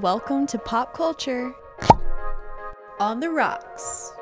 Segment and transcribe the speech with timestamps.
[0.00, 1.54] Welcome to Pop Culture
[2.98, 4.12] on the Rocks.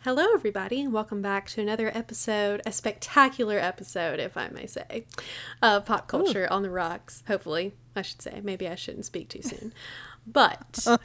[0.00, 5.04] Hello, everybody, and welcome back to another episode, a spectacular episode, if I may say,
[5.60, 7.24] of Pop Culture on the Rocks.
[7.26, 8.40] Hopefully, I should say.
[8.42, 9.74] Maybe I shouldn't speak too soon.
[10.26, 10.98] But uh.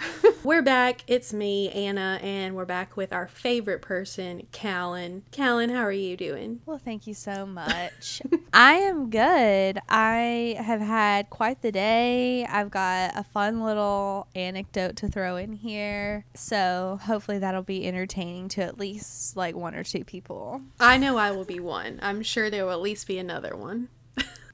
[0.43, 1.04] we're back.
[1.07, 5.23] It's me, Anna, and we're back with our favorite person, Callan.
[5.31, 6.61] Callan, how are you doing?
[6.65, 8.21] Well, thank you so much.
[8.53, 9.80] I am good.
[9.89, 12.45] I have had quite the day.
[12.45, 16.25] I've got a fun little anecdote to throw in here.
[16.33, 20.61] So hopefully that'll be entertaining to at least like one or two people.
[20.80, 21.99] I know I will be one.
[22.02, 23.89] I'm sure there will at least be another one.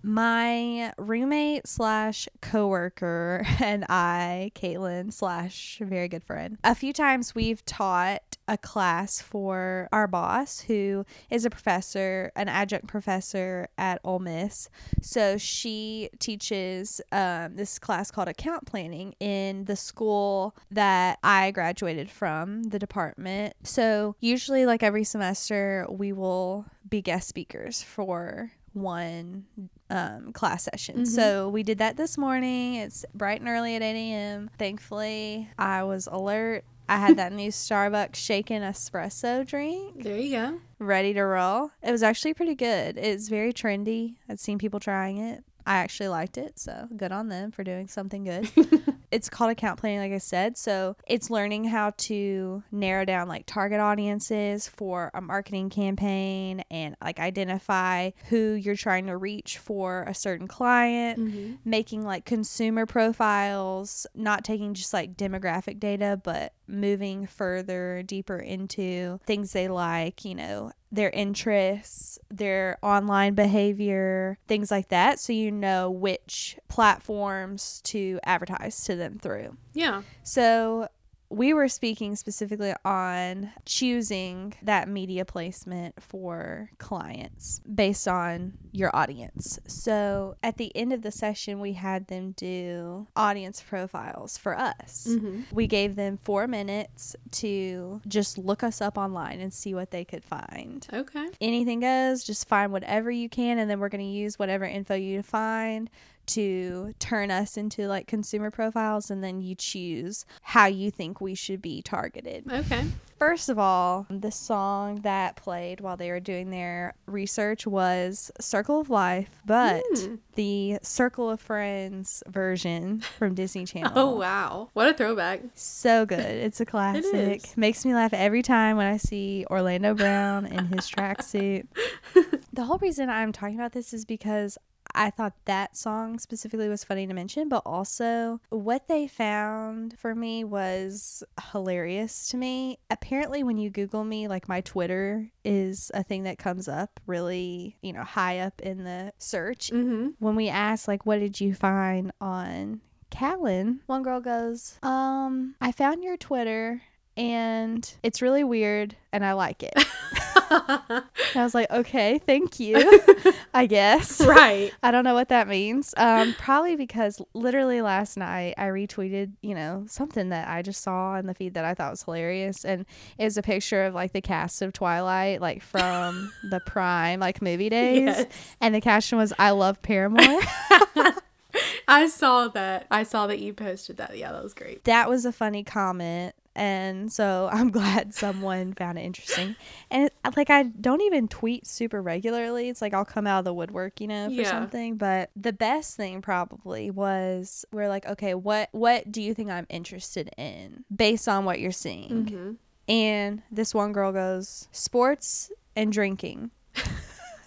[0.08, 7.66] My roommate slash coworker and I, Caitlin slash very good friend, a few times we've
[7.66, 14.20] taught a class for our boss who is a professor, an adjunct professor at Ole
[14.20, 14.70] Miss.
[15.02, 22.12] So she teaches um, this class called account planning in the school that I graduated
[22.12, 23.56] from, the department.
[23.64, 29.46] So usually, like every semester, we will be guest speakers for one
[29.90, 31.00] um, class session.
[31.04, 31.08] Mhm.
[31.08, 32.76] So we did that this morning.
[32.76, 34.50] It's bright and early at 8 a.m.
[34.58, 36.64] Thankfully, I was alert.
[36.88, 40.60] I had that new Starbucks shaken espresso drink There you go.
[40.80, 41.72] ready to roll.
[41.82, 42.98] It was actually pretty good.
[42.98, 44.16] It's very trendy.
[44.30, 45.44] I'd seen people trying it.
[45.68, 48.50] I actually liked it, so good on them for doing something good.
[49.16, 50.58] it's called account planning, like I said.
[50.58, 56.98] So it's learning how to narrow down like target audiences for a marketing campaign and
[57.02, 62.86] like identify who you're trying to reach for a certain client hmm making like consumer
[62.86, 70.26] profiles, not taking just like demographic data, but moving further deeper into things they like,
[70.26, 75.20] you know, their interests, their online behavior, things like that.
[75.20, 79.58] So you know which platforms to advertise to them through.
[79.74, 80.02] Yeah.
[80.24, 80.88] So
[81.36, 89.60] we were speaking specifically on choosing that media placement for clients based on your audience.
[89.68, 95.06] So at the end of the session, we had them do audience profiles for us.
[95.10, 99.92] hmm We gave them four minutes to just look us up online and see what
[99.92, 100.88] they could find.
[100.94, 101.28] Okay.
[101.42, 104.96] Anything goes, just find whatever you can, and then we're going to use whatever info
[104.96, 105.90] you find
[106.28, 111.36] to turn us into like consumer profiles, and then you choose how you think we
[111.36, 112.46] should be targeted.
[112.52, 112.84] Okay.
[113.18, 118.82] First of all, the song that played while they were doing their research was Circle
[118.82, 120.16] of Life, but Hmm.
[120.36, 123.94] the Circle of Friends version from Disney Channel.
[123.96, 124.70] Oh, wow.
[124.74, 125.40] What a throwback.
[125.54, 126.20] So good.
[126.20, 127.46] It's a classic.
[127.46, 127.56] is.
[127.58, 131.68] Makes me laugh every time when I see Orlando Brown in his tracksuit.
[132.54, 134.58] the whole reason I'm talking about this is because
[134.96, 140.16] I thought that song specifically was funny to mention, but also what they found for
[140.16, 142.80] me was hilarious to me.
[142.90, 147.78] Apparently, when you Google me, like my Twitter is a thing that comes up really,
[147.82, 151.54] you know, high up in the search hmm when we asked like what did you
[151.54, 156.82] find on Callan, one girl goes, "Um, I found your Twitter
[157.16, 159.74] and it's really weird and I like it."
[160.56, 161.04] I
[161.44, 162.76] was like, "Okay, thank you."
[163.54, 164.20] I guess.
[164.26, 164.72] right.
[164.84, 165.94] I don't know what that means.
[165.98, 171.16] Um, probably because literally last night I retweeted, you know, something that I just saw
[171.16, 172.86] in the feed that I thought was hilarious, and
[173.18, 177.42] it was a picture of like the cast of Twilight, like from the prime, like
[177.42, 178.26] movie days, Yes.
[178.62, 180.42] and the caption was "I love Paramore."
[181.88, 182.88] I saw that.
[182.92, 184.18] I saw that you posted that.
[184.18, 184.84] Yeah, that was great.
[184.86, 189.56] that was a funny comment and so i'm glad someone found it interesting.
[189.92, 192.70] And it, like i don't even tweet super regularly.
[192.70, 194.52] It's like i'll come out of the woodwork you know for Yeah.
[194.52, 194.98] something.
[194.98, 199.68] But the best thing probably was we're like okay what what do you think i'm
[199.70, 202.28] interested in based on what you're seeing?
[202.28, 202.52] Hmm
[202.88, 206.52] and this one girl goes sports and drinking.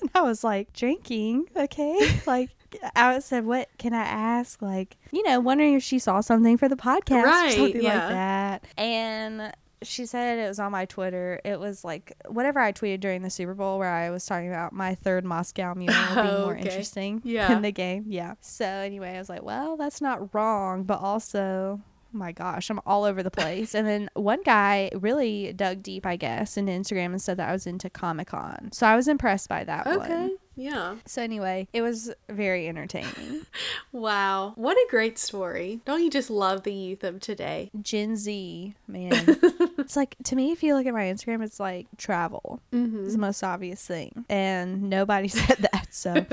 [0.00, 1.46] And i was like drinking?
[1.56, 2.20] Okay.
[2.26, 2.50] Like
[2.94, 6.68] I said, "What can I ask?" Like, you know, wondering if she saw something for
[6.68, 7.98] the podcast Right, or something yeah.
[7.98, 8.64] like that.
[8.76, 11.40] And she said it was on my Twitter.
[11.44, 14.72] It was like whatever I tweeted during the Super Bowl, where I was talking about
[14.72, 16.62] my third Moscow Mule being Oh, more okay.
[16.62, 17.52] interesting Yeah.
[17.54, 18.04] in the game.
[18.08, 18.34] Yeah.
[18.40, 21.80] So anyway, I was like, "Well, that's not wrong," but also.
[22.10, 23.74] My gosh, I'm all over the place.
[23.74, 27.52] And then one guy really dug deep, I guess, into Instagram and said that I
[27.52, 28.70] was into Comic Con.
[28.72, 30.38] So I was impressed by that one.
[30.58, 30.96] Yeah.
[31.06, 33.46] So anyway, it was very entertaining.
[33.90, 34.52] Wow.
[34.56, 35.80] What a great story.
[35.86, 37.70] Don't you just love the youth of today?
[37.80, 39.12] Gen Z, man.
[39.78, 43.06] it's like to me, if you look at my Instagram, it's like travel Mm-hmm.
[43.06, 45.86] is the most obvious thing, and nobody said that.
[45.94, 46.26] So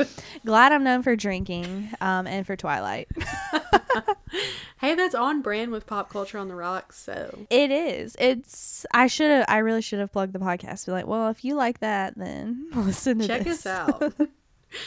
[0.45, 3.07] glad I'm known for drinking um, and for Twilight.
[4.81, 6.99] Hey, that's on brand with pop culture on the rocks.
[6.99, 8.15] So It is.
[8.19, 8.85] It's.
[8.93, 9.45] I should have.
[9.47, 10.85] I really should have plugged the podcast.
[10.85, 13.65] Be like, well, if you like that, then listen to check this.
[13.65, 14.13] us out.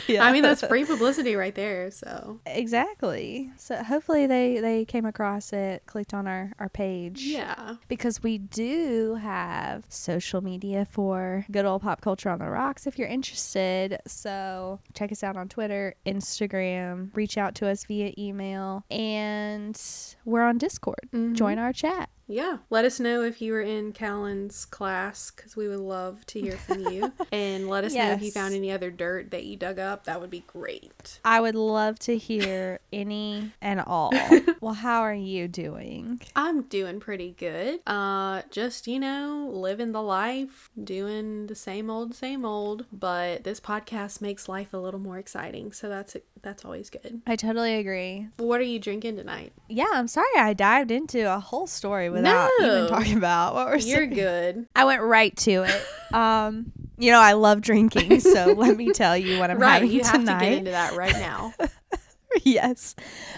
[0.07, 0.23] Yeah.
[0.23, 1.91] I mean, that's free publicity right there.
[1.91, 3.51] So exactly.
[3.57, 7.23] So hopefully they they came across it, clicked on our our page.
[7.23, 12.87] yeah, Because we do have social media for good old pop culture on the rocks
[12.87, 13.99] if you're interested.
[14.07, 19.81] So check us out on Twitter, Instagram, reach out to us via email, and
[20.27, 21.09] we're on Discord.
[21.15, 21.35] Mhm.
[21.35, 22.11] Join our chat.
[22.29, 22.59] Yeah.
[22.69, 26.57] Let us know if you were in Callan's class because we would love to hear
[26.57, 27.13] from you.
[27.33, 30.05] and let us know if you found any other dirt that you dug up.
[30.05, 31.21] That would be great.
[31.25, 34.13] I would love to hear any and all.
[34.61, 36.21] well, how are you doing?
[36.37, 37.81] I'm doing pretty good.
[37.87, 42.85] Uh, just you know, living the life, doing the same old, same old.
[42.93, 47.23] But this podcast makes life a little more exciting, so that's that's always good.
[47.27, 48.29] I totally agree.
[48.37, 49.53] What are you drinking tonight?
[49.69, 52.67] Yeah, I'm sorry I dived into a whole story without No.
[52.77, 54.67] even talking about what we're You're good.
[54.77, 56.15] I went right to it.
[56.15, 59.91] Um, you know, I love drinking, so let me tell you what I'm right, having
[59.91, 60.39] you have tonight.
[60.41, 61.55] to get into that right now.
[62.45, 62.95] yes.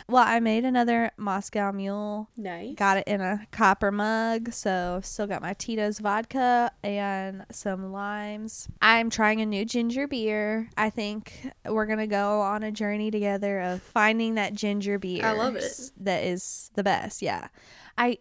[0.08, 2.28] Well, I made another Moscow Mule.
[2.36, 2.74] nice.
[2.74, 8.68] Got it in a copper mug, so still got my Tito's vodka and some limes.
[8.82, 10.68] I'm trying a new ginger beer.
[10.76, 15.24] I think we're gonna go on a journey together of finding that ginger beer.
[15.24, 15.90] I love it.
[15.98, 17.22] That is the best.
[17.22, 17.48] Yeah,
[17.96, 18.18] I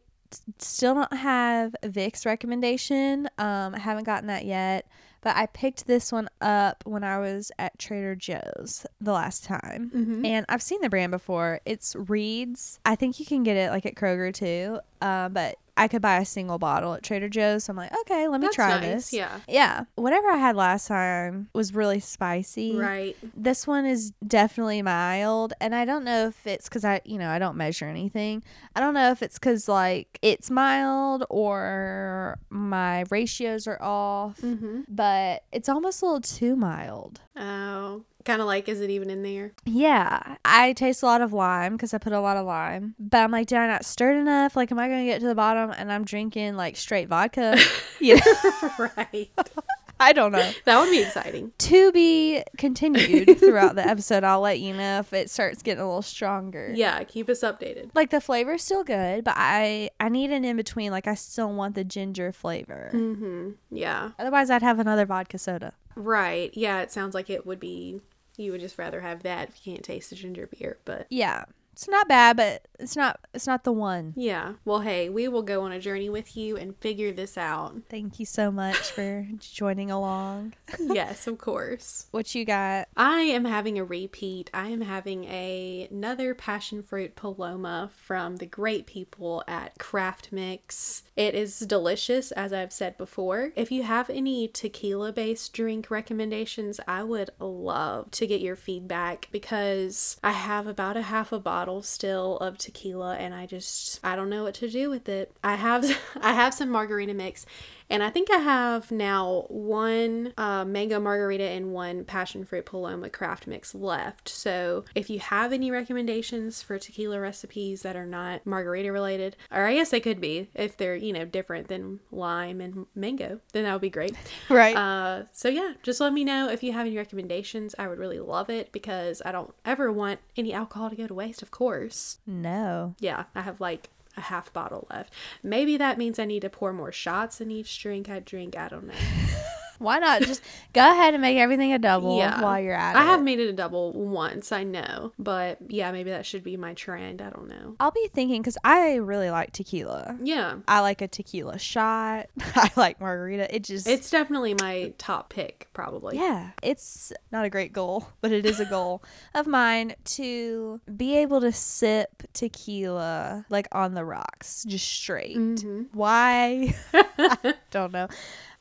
[0.58, 3.28] still don't have Vic's recommendation.
[3.38, 4.86] Um, I haven't gotten that yet.
[5.22, 9.92] But I picked this one up when I was at Trader Joe's the last time.
[9.94, 10.26] Mhm.
[10.26, 11.60] And I've seen the brand before.
[11.66, 12.80] It's Reed's.
[12.86, 14.80] I think you can get it like at Kroger too.
[15.02, 17.64] Uh, but I could buy a single bottle at Trader Joe's.
[17.64, 19.14] So I'm like, okay, let me That's try nice, this.
[19.14, 19.40] yeah.
[19.48, 19.86] Yeah.
[19.96, 22.76] Whatever I had last time was really spicy.
[22.76, 23.16] Right.
[23.36, 25.54] This one is definitely mild.
[25.62, 28.44] And I don't know if it's because I, you know, I don't measure anything.
[28.76, 34.42] I don't know if it's because like it's mild or my ratios are off.
[34.42, 34.82] Mm-hmm.
[34.90, 37.22] But it's almost a little too mild.
[37.38, 39.54] Oh, kind of like, is it even in there?
[39.66, 42.94] Yeah, I taste a lot of lime because I put a lot of lime.
[43.00, 44.56] But I'm like, did I not stir it enough?
[44.56, 47.58] Like, am I going to get to the bottom and I'm drinking like straight vodka?
[48.00, 48.20] yeah.
[48.80, 49.30] right.
[50.02, 50.50] I don't know.
[50.64, 51.52] That would be exciting.
[51.58, 54.24] To be continued throughout the episode.
[54.24, 56.72] I'll let you know if it starts getting a little stronger.
[56.74, 57.90] Yeah, keep us updated.
[57.94, 60.92] Like the flavor's still good, but I I need an in between.
[60.92, 62.92] Like I still want the ginger flavor.
[62.94, 63.50] Mm-hmm.
[63.72, 64.12] Yeah.
[64.18, 65.74] Otherwise, I'd have another vodka soda.
[65.96, 66.52] Right.
[66.54, 68.00] Yeah, it sounds like it would be.
[68.40, 71.46] You would just rather have that if you can't taste the ginger beer, but Yeah,
[71.80, 74.14] it's not bad, but it's not it's not the one.
[74.18, 74.54] yeah.
[74.66, 77.76] Well, hey, we will go on a journey with you and figure this out.
[77.90, 80.56] Thank you so much for joining along.
[80.80, 82.08] yes, of course.
[82.12, 82.90] What you got?
[82.98, 84.50] I am having a repeat.
[84.54, 91.04] I am having a, another passion fruit paloma from the great people at Craft Mix.
[91.16, 93.52] It is delicious, as I've said before.
[93.56, 99.30] If you have any tequila based drink recommendations, I would love to get your feedback
[99.32, 104.16] because I have about a half a bottle still of tequila and I just I
[104.16, 105.32] don't know what to do with it.
[105.44, 105.86] I have
[106.22, 107.46] I have some margarita mix
[107.90, 113.10] and I think I have now one uh, mango margarita and one passion fruit paloma
[113.10, 114.30] craft mix left.
[114.30, 119.66] So if you have any recommendations for tequila recipes that are not margarita related, or
[119.66, 123.64] I guess they could be if they're, you know, different than lime and mango, then
[123.64, 124.16] that would be great.
[124.50, 124.76] Right.
[124.76, 127.76] Uh, so yeah, just let me know if you have any recommendations.
[127.78, 131.14] I would really love it because I don't ever want any alcohol to go to
[131.14, 132.18] waste, of course.
[132.26, 132.96] no.
[133.00, 135.14] Yeah, I have like a half bottle left.
[135.42, 138.56] Maybe that means I need to pour more shots in each drink I drink.
[138.58, 138.94] I don't know.
[139.80, 140.42] Why not just
[140.74, 142.42] go ahead and make everything a double Yeah.
[142.42, 143.04] while you're at I it?
[143.04, 145.14] I have made it a double once, I know.
[145.18, 147.22] But yeah, maybe that should be my trend.
[147.22, 147.76] I don't know.
[147.80, 150.18] I'll be thinking because I really like tequila.
[150.22, 150.58] Yeah.
[150.68, 152.28] I like a tequila shot.
[152.56, 153.54] I like margarita.
[153.56, 156.18] It just It's definitely my top pick, probably.
[156.18, 159.02] yeah, it's not a great goal, but it is a goal
[159.34, 165.38] of mine to be able to sip tequila like on the rocks, just straight.
[165.38, 165.88] Mhm.
[165.94, 166.76] Why?
[167.72, 168.08] Don't know.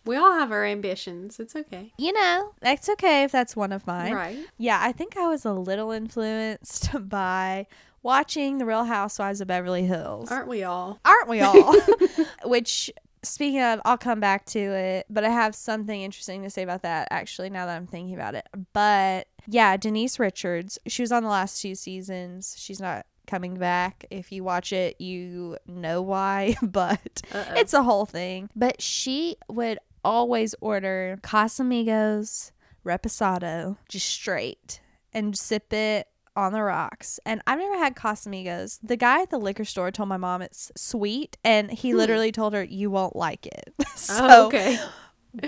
[0.08, 1.38] We all have our ambitions.
[1.38, 1.92] It's okay.
[1.98, 4.14] You know, that's okay if that's one of mine.
[4.14, 4.38] Right.
[4.56, 7.66] Yeah, I think I was a little influenced by
[8.02, 10.32] watching The Real Housewives of Beverly Hills.
[10.32, 10.98] Aren't we all?
[11.04, 11.76] Aren't we all?
[12.44, 12.90] Which,
[13.22, 16.80] speaking of, I'll come back to it, but I have something interesting to say about
[16.84, 18.48] that actually now that I'm thinking about it.
[18.72, 22.54] But yeah, Denise Richards, she was on the last two seasons.
[22.56, 24.06] She's not coming back.
[24.10, 27.54] If you watch it, you know why, but Uh-oh.
[27.56, 28.48] it's a whole thing.
[28.56, 32.52] But she would always order Casamigos
[32.84, 34.80] Reposado just straight
[35.12, 37.18] and sip it on the rocks.
[37.26, 38.78] And I've never had Casamigos.
[38.82, 42.54] The guy at the liquor store told my mom it's sweet, and he literally told
[42.54, 43.74] her you won't like it.
[43.96, 44.78] so oh, okay.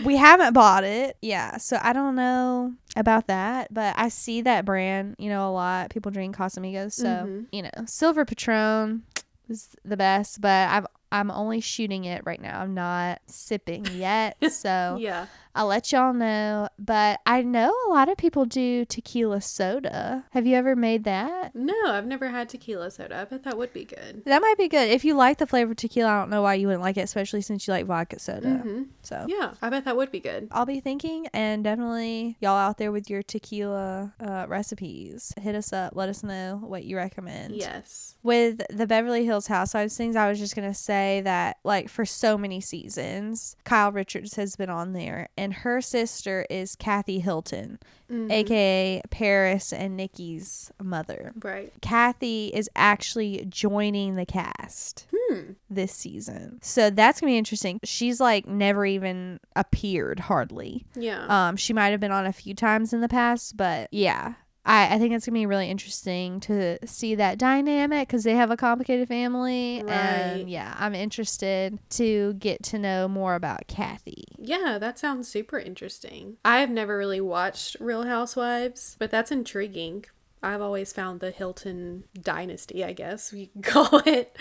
[0.04, 1.16] we haven't bought it.
[1.22, 5.52] Yeah, so I don't know about that, but I see that brand, you know, a
[5.52, 5.90] lot.
[5.90, 7.46] People drink Casamigos, so Mhm.
[7.52, 9.04] you know, Silver Patron
[9.48, 12.60] is the best, but I've I'm only shooting it right now.
[12.60, 15.26] I'm not sipping yet, so Yeah.
[15.60, 16.68] I'll let y'all know.
[16.78, 20.24] But I know a lot of people do tequila soda.
[20.30, 21.54] Have you ever made that?
[21.54, 23.18] No, I've never had tequila soda.
[23.20, 24.22] I bet that would be good.
[24.24, 24.88] That might be good.
[24.88, 27.02] If you like the flavor of tequila, I don't know why you wouldn't like it,
[27.02, 28.48] especially since you like vodka soda.
[28.56, 30.48] hmm So Yeah, I bet that would be good.
[30.50, 35.74] I'll be thinking, and definitely y'all out there with your tequila uh, recipes, hit us
[35.74, 35.94] up.
[35.94, 37.54] Let us know what you recommend.
[37.56, 38.16] Yes.
[38.22, 42.38] With the Beverly Hills Housewives things, I was just gonna say that like for so
[42.38, 47.78] many seasons, Kyle Richards has been on there, and her sister is Kathy Hilton,
[48.10, 48.30] Mhm.
[48.32, 51.32] aka Paris and Nicky's mother.
[51.42, 51.72] Right.
[51.80, 55.52] Kathy is actually joining the cast Hmm.
[55.68, 56.58] this season.
[56.62, 57.80] So that's gonna be interesting.
[57.84, 60.86] She's like never even appeared hardly.
[60.94, 61.26] Yeah.
[61.28, 64.34] Um, she might have been on a few times in the past, but yeah.
[64.64, 68.50] I, I think it's gonna be really interesting to see that dynamic because they have
[68.50, 69.92] a complicated family, Right.
[69.92, 74.24] and yeah, I'm interested to get to know more about Kathy.
[74.38, 76.36] yeah, that sounds super interesting.
[76.44, 80.04] I have never really watched Real Housewives, but that's intriguing.
[80.42, 84.36] I've always found the Hilton dynasty, I guess we call it.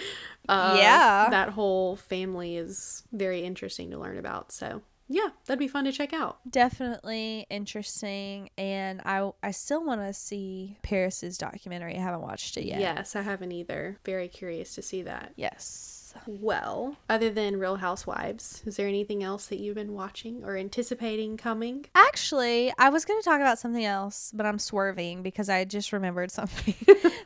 [0.48, 1.28] Uh, Yeah.
[1.30, 4.52] That whole family is very interesting to learn about.
[4.54, 6.38] So, yeah, that'd be fun to check out.
[6.50, 11.98] Definitely interesting, and I I still want to see Paris's documentary.
[11.98, 12.80] I haven't watched it yet.
[12.80, 13.98] Yes, I haven't either.
[14.06, 15.34] Very curious to see that.
[15.36, 15.99] Yes.
[16.26, 21.38] Well, other than Real Housewives, is there anything else that you've been watching or anticipating
[21.38, 21.86] coming?
[21.96, 25.94] Actually, I was going to talk about something else, but I'm swerving because I just
[25.94, 26.76] remembered something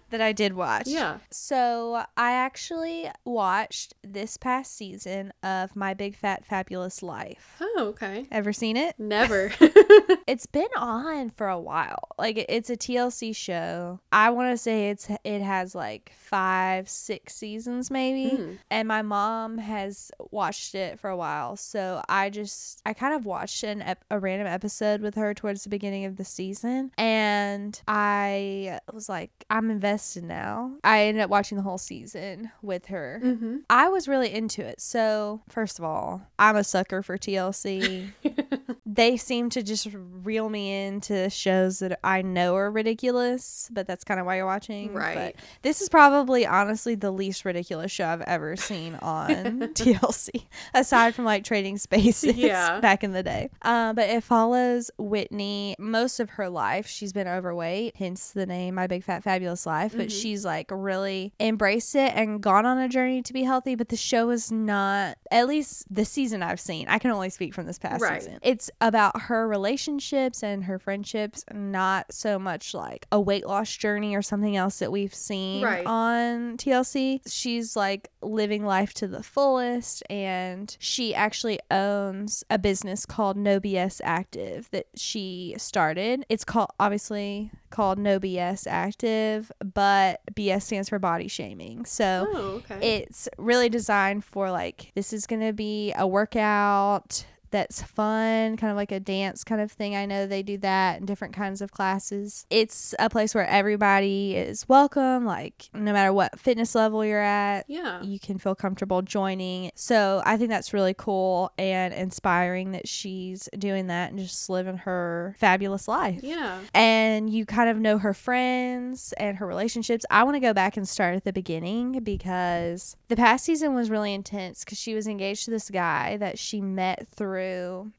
[0.10, 0.88] that I did watch.
[0.88, 1.18] Yeah.
[1.32, 7.58] So, I actually watched this past season of My Big Fat Fabulous Life.
[7.62, 8.26] Oh, okay.
[8.32, 8.96] Ever seen it?
[9.00, 9.52] Never.
[10.26, 12.08] It's been on for a while.
[12.18, 14.00] Like it's a TLC show.
[14.12, 18.38] I want to say it's it has like 5 6 seasons maybe.
[18.38, 18.58] Mm.
[18.74, 21.56] And my mom has watched it for a while.
[21.56, 25.64] So I just I kind of watched an ep- a random episode with her towards
[25.64, 30.74] the beginning of the season and I was like I'm invested now.
[30.84, 33.20] I ended up watching the whole season with her.
[33.22, 34.82] hmm I was really into it.
[34.82, 38.10] So, first of all, I'm a sucker for TLC.
[38.86, 44.04] they seem to just reel me into shows that I know are ridiculous, but that's
[44.04, 44.94] kind of why you're watching.
[44.94, 45.16] Right.
[45.16, 49.44] But this is probably honestly the least ridiculous show I've ever seen on
[49.74, 52.80] TLC, aside from like Trading Spaces Yeah.
[52.80, 53.50] back in the day.
[53.62, 56.88] Uh, but it follows Whitney most of her life.
[56.88, 59.94] She's been overweight, hence the name My Big Fat Fabulous Life.
[59.96, 60.22] But Mhm.
[60.22, 63.76] she's like really embraced it and gone on a journey to be healthy.
[63.76, 67.54] But the show is not, at least the season I've seen, I can only speak
[67.54, 68.22] from this past Right.
[68.22, 68.40] season.
[68.44, 74.16] It's about her relationships and her friendships, not so much like a weight loss journey
[74.16, 75.86] or something else that we've seen Right.
[75.86, 77.22] on TLC.
[77.28, 83.60] She's like living life to the fullest, and she actually owns a business called No
[83.60, 86.26] BS Active that she started.
[86.30, 91.86] It's called obviously called No BS Active, but BS stands for body shaming.
[91.86, 92.38] So Oh,
[92.72, 92.98] okay.
[93.00, 98.72] it's really designed for like this is going to be a workout that's fun, kind
[98.72, 99.96] of like a dance kind of thing.
[99.96, 102.46] I know they do that in different kinds of classes.
[102.50, 107.66] It's a place where everybody is welcome, like no matter what fitness level you're at,
[107.68, 108.02] yeah.
[108.02, 109.72] you can feel comfortable joining.
[109.76, 114.78] So I think that's really cool and inspiring that she's doing that and just living
[114.78, 116.60] her fabulous life Yeah.
[116.74, 120.06] and you kind of know her friends and her relationships.
[120.10, 123.92] I want to go back and start at the beginning because the past season was
[123.92, 127.43] really intense because she was engaged to this guy that she met through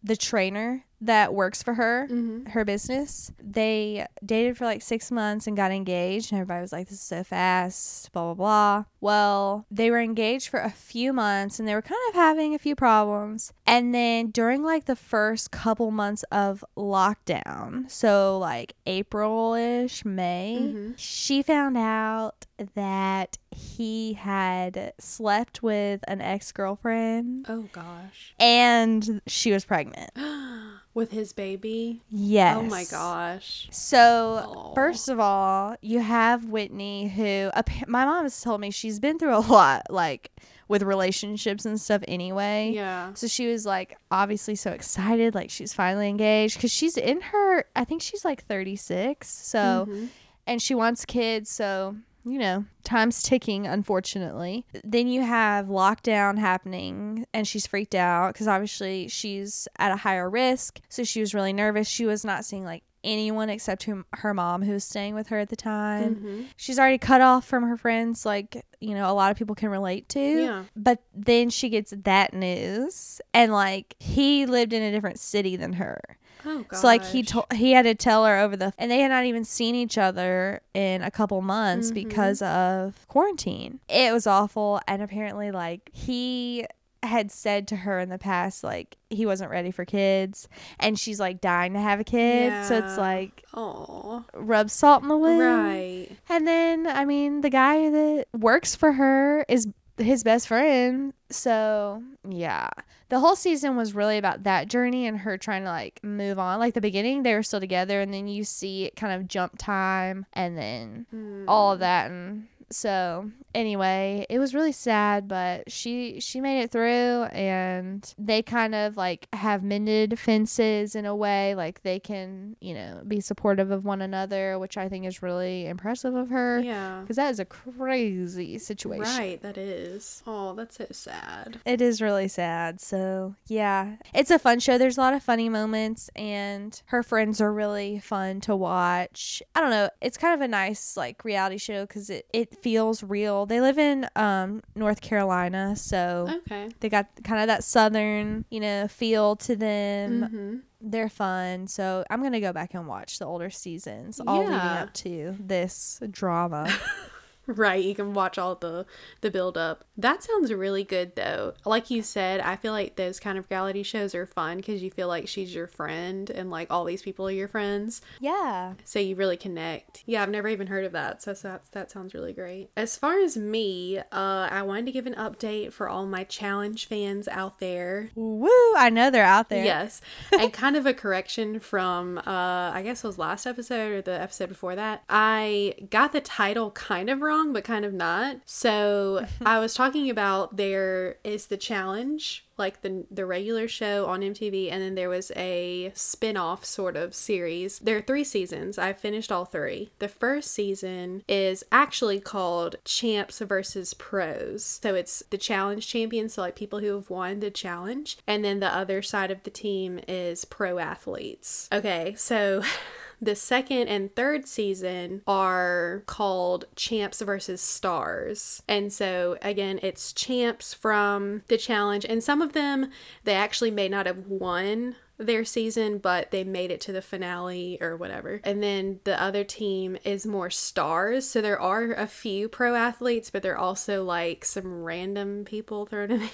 [0.03, 2.07] the trainer that works for her.
[2.07, 3.33] hmm Her business.
[3.43, 7.05] They dated for like six months and got engaged, and everybody was like, This is
[7.07, 8.85] so fast, blah, blah, blah.
[9.01, 12.59] Well, they were engaged for a few months and they were kind of having a
[12.59, 13.53] few problems.
[13.67, 20.73] And then during like the first couple months of lockdown, so like April ish, May,
[20.75, 20.95] Mhm.
[20.97, 28.35] she found out that he had slept with an ex girlfriend Oh gosh.
[28.39, 30.11] and she was pregnant.
[30.95, 32.03] With his baby?
[32.09, 32.57] Yes.
[32.57, 33.67] Oh my gosh.
[33.73, 37.51] So, first of all, you have Whitney, who
[37.89, 40.31] my mom has told me she's been through a lot, like
[40.69, 42.71] with relationships and stuff anyway.
[42.75, 43.13] Yeah.
[43.15, 47.65] So she was like obviously so excited, like she's finally engaged because she's in her,
[47.77, 49.29] I think she's like 36.
[49.29, 50.09] So, Mhm.
[50.47, 51.51] and she wants kids.
[51.51, 54.65] So, you know, time's ticking, unfortunately.
[54.83, 60.29] Then you have lockdown happening and she's freaked out because obviously she's at a higher
[60.29, 60.81] risk.
[60.89, 61.87] So she was really nervous.
[61.87, 65.39] She was not seeing like anyone except whom, her mom who was staying with her
[65.39, 66.17] at the time.
[66.17, 66.47] Mhm.
[66.57, 69.69] She's already cut off from her friends, like, you know, a lot of people can
[69.69, 70.21] relate to.
[70.21, 70.65] Yeah.
[70.75, 75.75] But then she gets that news and like he lived in a different city than
[75.75, 76.01] her.
[76.47, 76.81] Oh gosh.
[76.81, 79.25] So like he told he had to tell her over the and they had not
[79.25, 81.95] even seen each other in a couple months Mhm.
[81.95, 83.81] because of quarantine.
[83.89, 86.67] It was awful and apparently like he
[87.07, 90.49] had said to her in the past like he wasn't ready for kids
[90.81, 92.67] and she's like dying to have a kid.
[92.67, 94.25] So it's like Oh.
[94.35, 95.41] rub salt in the wound.
[95.41, 96.09] Right.
[96.29, 101.13] And then I mean the guy that works for her is his best friend.
[101.31, 102.69] So, yeah.
[103.11, 106.59] The whole season was really about that journey and her trying to like move on.
[106.59, 109.55] Like the beginning they were still together and then you see it kind of jump
[109.57, 111.45] time and then Mm.
[111.47, 116.71] all of that and so anyway it was really sad but she she made it
[116.71, 122.57] through and they kind of like have mended fences in a way like they can
[122.61, 126.61] you know be supportive of one another which i think is really impressive of her
[126.61, 127.01] Yeah.
[127.03, 130.23] because that is a crazy situation Right, that is.
[130.27, 131.61] Oh, that's so sad.
[131.67, 132.81] it is really sad.
[132.81, 133.97] So, yeah.
[134.15, 134.79] It's a fun show.
[134.79, 139.43] There's a lot of funny moments and her friends are really fun to watch.
[139.55, 139.91] I don't know.
[140.01, 143.47] It's kind of a nice like reality show cuz it it feels real.
[143.47, 146.71] They live in um North Carolina, so Okay.
[146.81, 150.23] they got kind of that southern, you know, feel to them.
[150.33, 150.57] hmm
[150.91, 151.67] They're fun.
[151.67, 155.37] So, I'm going to go back and watch the older seasons all leading up to
[155.39, 156.69] this drama.
[157.65, 158.87] Right, you can watch all the
[159.21, 159.85] the build up.
[159.97, 161.55] That sounds really good though.
[161.65, 164.91] Like you said, I feel like those kind of reality shows are fun because you
[164.91, 168.75] feel like she's your friend and like all these people are your friends, yeah.
[168.85, 170.03] so you really connect.
[170.07, 172.71] Yeah, I've never even heard of that, so that that sounds really great.
[172.77, 176.87] As far as me, uh, I wanted to give an update for all my challenge
[176.87, 178.11] fans out there.
[178.15, 179.65] Woo, I know they're out there.
[179.65, 180.01] Yes.
[180.33, 184.21] and kind of a correction from uh I guess it was last episode or the
[184.21, 185.05] episode before that.
[185.09, 188.39] I got the title kind of wrong, but kind of not.
[188.47, 189.47] So mm-hmm.
[189.47, 194.71] I was talking about there is the challenge, like the the regular show on MTV,
[194.71, 197.79] and then there was a spin-off sort of series.
[197.79, 198.79] There are three seasons.
[198.79, 199.91] I finished all three.
[199.99, 204.81] The first season is actually called Champs versus Pros.
[204.83, 208.61] So it's the challenge champions, so like people who have won the challenge, and then
[208.61, 211.69] the other side of the team is pro athletes.
[211.73, 212.63] Okay, so
[213.25, 218.63] the second and third season are called Champs versus Stars.
[218.69, 222.91] And so again, it's champs from the challenge and some of them
[223.25, 227.79] they actually may not have won their season, but they made it to the finale
[227.81, 228.41] or whatever.
[228.45, 231.29] And then the other team is more stars.
[231.29, 236.11] So there are a few pro athletes, but they're also like some random people thrown
[236.11, 236.31] in there.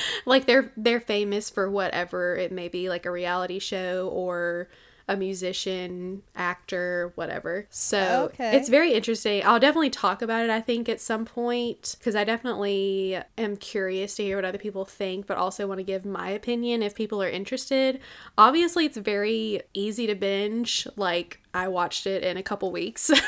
[0.24, 4.68] like they're they're famous for whatever it may be, like a reality show or
[5.08, 7.66] a musician, actor, whatever.
[7.70, 8.56] So Okay.
[8.56, 9.42] it's very interesting.
[9.44, 14.14] I'll definitely talk about it, I think, at some point, because I definitely am curious
[14.16, 17.22] to hear what other people think, but also want to give my opinion if people
[17.22, 18.00] are interested.
[18.38, 20.86] Obviously, it's very easy to binge.
[20.96, 23.10] Like, I watched it in a couple weeks.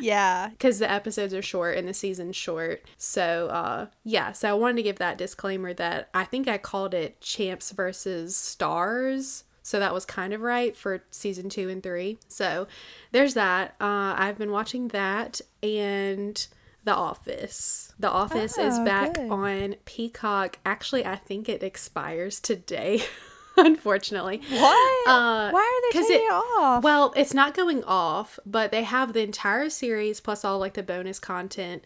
[0.00, 0.48] Yeah.
[0.50, 2.82] because the episodes are short and the season's short.
[2.96, 6.94] So, uh, yeah, so I wanted to give that disclaimer that I think I called
[6.94, 9.43] it Champs versus Stars.
[9.66, 12.18] So that was kind of right for season two and three.
[12.28, 12.68] So
[13.12, 13.70] there's that.
[13.80, 16.46] Uh, I've been watching that and
[16.84, 17.92] The Office.
[17.98, 19.30] The Office is Oh, back good.
[19.30, 20.58] on Peacock.
[20.66, 23.02] Actually, I think it expires today,
[23.56, 24.42] unfortunately.
[24.50, 25.08] What?
[25.08, 26.84] Uh, Why are they taking it- it, off?
[26.84, 30.82] Well, it's not going off, but they have the entire series plus all like the
[30.82, 31.82] bonus content.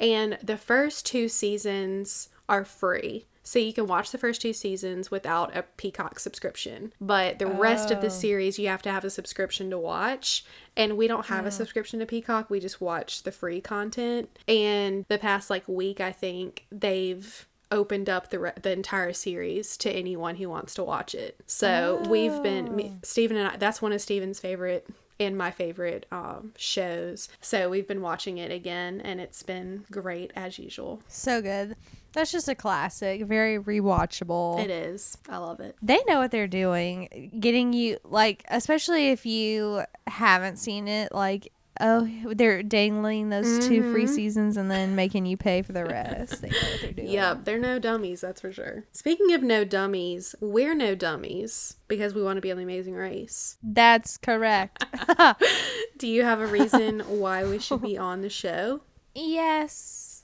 [0.00, 3.26] And the first two seasons are free.
[3.48, 6.92] So you can watch the first two seasons without a Peacock subscription.
[7.00, 8.10] But the rest of the Oh.
[8.10, 10.44] series you have to have a subscription to watch.
[10.76, 12.50] And we don't have a subscription to Peacock.
[12.50, 14.28] We just watch the free content.
[14.46, 19.78] And the past like week, I think they've opened up the re- the entire series
[19.78, 21.40] to anyone who wants to watch it.
[21.46, 22.98] So we've been me, oh.
[23.02, 23.56] Steven and I.
[23.56, 24.86] That's one of Steven's favorite
[25.20, 27.28] and my favorite um, shows.
[27.40, 31.02] So we've been watching it again, and it's been great as usual.
[31.08, 31.76] So good.
[32.12, 34.64] That's just a classic, very rewatchable.
[34.64, 35.18] It is.
[35.28, 35.76] I love it.
[35.82, 41.12] They know what they're doing, getting you like, especially if you haven't seen it.
[41.12, 44.14] Like, oh, they're dangling those two free mm-hmm.
[44.14, 46.42] seasons and then making you pay for the rest.
[46.42, 47.08] They know what they're doing.
[47.08, 48.84] Yep, they're no dummies, that's for sure.
[48.92, 52.94] Speaking of no dummies, we're no dummies because we want to be on the Amazing
[52.94, 53.56] Race.
[53.62, 54.84] That's correct.
[55.98, 58.82] Do you have a reason why we should be on the show?
[59.14, 60.22] yes.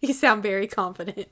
[0.00, 1.26] You sound very confident.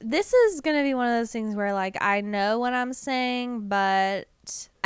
[0.00, 3.68] this is gonna be one of those things where like I know what I'm saying,
[3.68, 4.28] but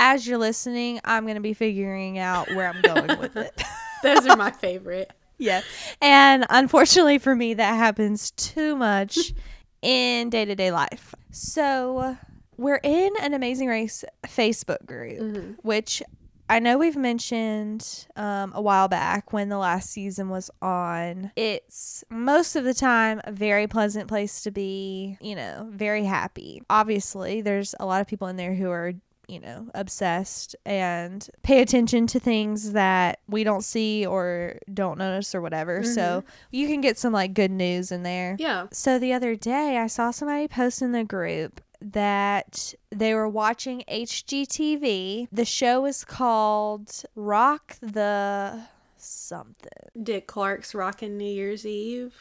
[0.01, 3.63] as you're listening, I'm gonna be figuring out where I'm going with it.
[4.03, 5.13] Those are my favorite.
[5.39, 5.61] yeah.
[6.01, 9.35] And unfortunately for me, that happens too much
[9.83, 11.15] in day to day life.
[11.31, 12.17] So
[12.57, 16.03] we're in an Amazing Race Facebook group, which
[16.49, 21.31] I know we've mentioned um, a while back when the last season was on.
[21.37, 26.63] It's most of the time a very pleasant place to be, you know, very happy.
[26.69, 28.95] Obviously, there's a lot of people in there who are
[29.31, 35.35] you know, obsessed and pay attention to things that we don't see or don't notice
[35.35, 35.85] or whatever.
[35.85, 36.29] So mm-hmm.
[36.51, 38.37] you can get some like good news in there.
[38.38, 38.66] Yeah.
[38.73, 43.83] So the other day, I saw somebody post in the group that they were watching
[43.88, 45.29] HGTV.
[45.33, 48.62] The show is called Rock the
[48.97, 49.71] something.
[50.03, 52.14] Dick Clark's rocking New Year's Eve.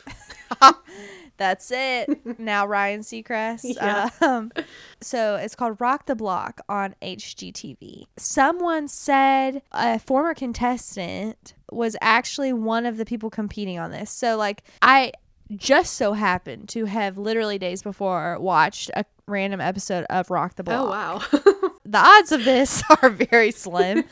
[1.40, 2.40] That's it.
[2.40, 3.76] now Ryan Seacrest.
[3.76, 4.10] Yeah.
[4.22, 4.52] Um,
[5.02, 8.04] so it's called Rock the Block on HGTV.
[8.18, 14.12] Someone said a former contestant was actually one of the people competing on this.
[14.12, 15.14] So like I
[15.56, 20.64] just so happened to have literally days before watched a random episode of Rock the
[20.64, 21.72] oh, Block Oh wow.
[21.86, 24.04] the odds of this are very slim.